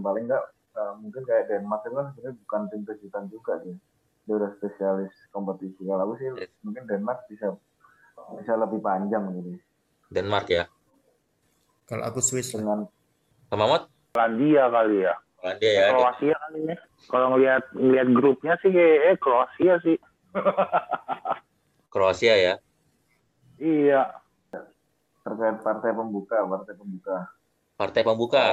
paling 0.00 0.24
nggak 0.24 0.44
eh, 0.70 0.92
mungkin 0.98 1.22
kayak 1.24 1.50
Denmark 1.50 1.82
itu 1.86 1.94
kan 1.94 2.06
sebenarnya 2.14 2.34
bukan 2.46 2.60
tim 2.70 2.82
kejutan 2.86 3.24
juga 3.28 3.52
dia 3.62 3.76
dia 4.28 4.34
udah 4.36 4.50
spesialis 4.60 5.10
kompetisi 5.34 5.80
kalau 5.82 6.06
aku 6.06 6.14
sih 6.20 6.28
Yes. 6.38 6.52
mungkin 6.62 6.86
Denmark 6.86 7.26
bisa 7.26 7.56
bisa 8.38 8.52
lebih 8.54 8.78
panjang 8.78 9.26
gitu 9.34 9.58
Denmark 10.10 10.46
ya. 10.50 10.64
Kalau 11.86 12.02
aku 12.06 12.22
Swiss 12.22 12.54
dengan 12.54 12.86
Sama 13.46 13.66
Mot, 13.66 13.86
Polandia 14.14 14.70
kali 14.70 15.06
ya. 15.06 15.14
Polandia 15.38 15.70
ya. 15.70 15.86
Kroasia 15.90 16.34
kali 16.38 16.60
ya. 16.66 16.76
Kalau 17.06 17.26
ngelihat 17.34 17.62
ngelihat 17.74 18.08
grupnya 18.14 18.54
sih 18.62 18.70
kayak 18.70 18.98
eh, 19.10 19.16
Kroasia 19.18 19.74
sih. 19.82 19.96
Kroasia 21.90 22.34
ya. 22.38 22.54
Iya. 23.58 24.02
terkait 25.20 25.60
partai 25.60 25.92
pembuka 25.92 26.42
partai 26.48 26.74
pembuka 26.74 27.16
Partai 27.76 28.02
pembuka. 28.02 28.44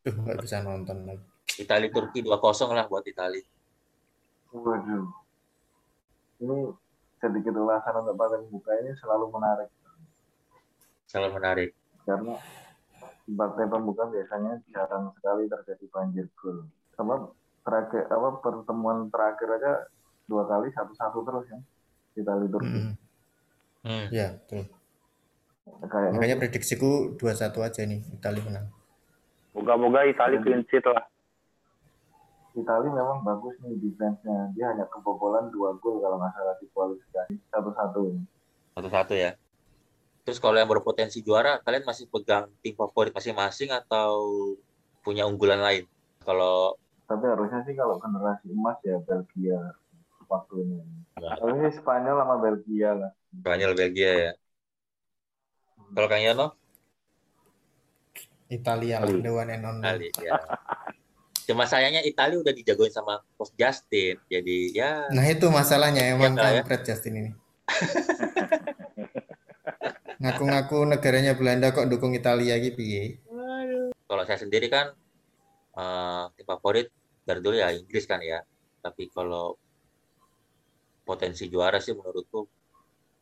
Duh, 0.00 0.14
nggak 0.16 0.38
bisa 0.40 0.60
nonton 0.60 1.04
lagi. 1.04 1.24
Italia 1.56 1.90
Turki 1.90 2.20
2-0 2.20 2.40
lah 2.70 2.86
buat 2.86 3.04
Italia. 3.04 3.44
waduh 4.50 5.06
ini 6.40 6.74
sedikit 7.16 7.54
ulasan 7.54 8.02
untuk 8.02 8.18
partai 8.18 8.42
pembuka 8.42 8.74
ini 8.76 8.90
selalu 8.98 9.30
menarik 9.30 9.70
Sangat 11.06 11.30
menarik. 11.30 11.70
karena 12.02 12.34
partai 13.30 13.66
pembuka 13.68 14.10
biasanya 14.10 14.58
jarang 14.66 15.14
sekali 15.14 15.46
terjadi 15.46 15.84
banjir 15.86 16.26
gol 16.34 16.66
sama 16.98 17.30
terakhir 17.62 18.10
apa 18.10 18.42
pertemuan 18.42 19.06
terakhir 19.06 19.48
aja 19.54 19.72
dua 20.26 20.48
kali 20.48 20.66
satu 20.74 20.98
satu 20.98 21.22
terus 21.22 21.46
ya 21.46 21.60
Italia 22.16 22.48
Turki 22.48 22.66
Hmm. 22.74 22.94
Hmm. 23.80 24.06
Ya, 24.10 24.34
betul. 24.34 24.66
kayaknya 25.86 26.12
Makanya 26.18 26.36
prediksiku 26.36 27.14
2-1 27.16 27.64
aja 27.64 27.80
nih, 27.80 28.02
Italia 28.12 28.42
menang. 28.44 28.66
Moga-moga 29.54 30.06
Italia 30.06 30.38
clean 30.38 30.62
sheet 30.70 30.86
lah. 30.86 31.04
Italia 32.54 32.90
memang 32.90 33.22
bagus 33.22 33.54
nih 33.62 33.78
defense-nya. 33.78 34.50
Dia 34.58 34.74
hanya 34.74 34.86
kebobolan 34.90 35.50
dua 35.54 35.74
gol 35.78 36.02
kalau 36.02 36.18
nggak 36.18 36.32
salah 36.34 36.54
di 36.58 36.66
kualifikasi 36.74 37.34
satu-satu. 37.50 38.02
Satu-satu 38.78 39.14
ya. 39.14 39.34
Terus 40.26 40.38
kalau 40.38 40.58
yang 40.58 40.70
berpotensi 40.70 41.22
juara, 41.24 41.58
kalian 41.62 41.86
masih 41.86 42.06
pegang 42.10 42.50
tim 42.62 42.74
favorit 42.74 43.10
masing-masing 43.10 43.70
atau 43.74 44.14
punya 45.02 45.26
unggulan 45.26 45.58
lain? 45.58 45.86
Kalau 46.22 46.76
Tapi 47.10 47.26
harusnya 47.26 47.66
sih 47.66 47.74
kalau 47.74 47.98
generasi 47.98 48.46
emas 48.54 48.78
ya 48.86 49.02
Belgia 49.02 49.58
waktunya. 50.30 50.86
Nggak. 51.18 51.34
Harusnya 51.42 51.70
Spanyol 51.74 52.16
sama 52.22 52.36
Belgia 52.38 52.90
lah. 52.94 53.10
Spanyol 53.34 53.72
Belgia 53.74 54.12
ya. 54.14 54.32
Kalau 55.90 56.06
Kang 56.06 56.22
Yono? 56.22 56.59
Italia 58.50 58.98
lah, 58.98 59.06
Italia. 59.06 59.22
the 59.22 59.32
one 59.32 59.50
and 59.50 59.62
only. 59.64 59.82
Kali 59.86 60.08
ya. 60.20 60.34
Cuma 61.46 61.66
sayangnya 61.66 62.02
Italia 62.02 62.38
udah 62.38 62.54
dijagoin 62.54 62.90
sama 62.90 63.22
Coach 63.34 63.54
Justin. 63.54 64.18
Jadi 64.26 64.74
ya 64.74 65.06
Nah 65.10 65.26
itu 65.26 65.46
masalahnya 65.50 66.02
emang 66.10 66.34
Iya, 66.34 66.42
ya. 66.42 66.62
kampret 66.62 66.82
Justin 66.86 67.14
ini. 67.16 67.30
Ngaku-ngaku 70.20 70.84
negaranya 70.84 71.32
Belanda 71.32 71.72
kok 71.72 71.88
dukung 71.88 72.12
Italia 72.12 72.58
gitu 72.60 72.76
piye? 72.76 73.18
kalau 74.10 74.26
saya 74.26 74.42
sendiri 74.42 74.66
kan 74.66 74.90
eh, 75.78 76.24
tim 76.34 76.42
favorit 76.42 76.90
dari 77.22 77.38
dulu 77.38 77.54
ya 77.54 77.70
Inggris 77.70 78.10
kan 78.10 78.18
ya. 78.18 78.42
Tapi 78.82 79.06
kalau 79.14 79.54
potensi 81.06 81.46
juara 81.46 81.78
sih 81.78 81.94
menurutku 81.94 82.46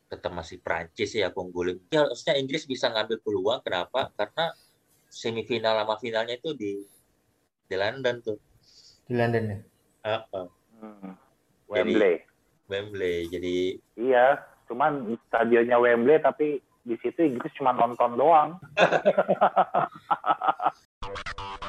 tetap 0.08 0.32
masih 0.32 0.56
Prancis 0.64 1.12
aku 1.20 1.44
unggulin. 1.44 1.76
Ya, 1.92 2.08
harusnya 2.08 2.40
Inggris 2.40 2.64
bisa 2.64 2.88
ngambil 2.88 3.20
peluang. 3.20 3.60
Kenapa? 3.60 4.08
Karena 4.16 4.48
semifinal 5.08 5.82
sama 5.82 5.96
finalnya 5.98 6.36
itu 6.36 6.52
di 6.54 6.84
di 7.68 7.76
London 7.76 8.20
tuh. 8.24 8.38
Di 9.08 9.14
London 9.16 9.52
ya. 9.52 9.58
Ah, 10.04 10.22
ah. 10.32 10.48
Hmm. 10.78 11.16
Wembley. 11.68 12.24
Wembley. 12.68 13.28
Jadi 13.28 13.80
Iya, 13.98 14.40
cuman 14.68 15.18
stadionnya 15.28 15.80
Wembley 15.80 16.20
tapi 16.22 16.62
di 16.88 16.96
situ 17.04 17.20
Inggris 17.20 17.52
cuma 17.56 17.76
nonton 17.76 18.16
doang. 18.16 18.56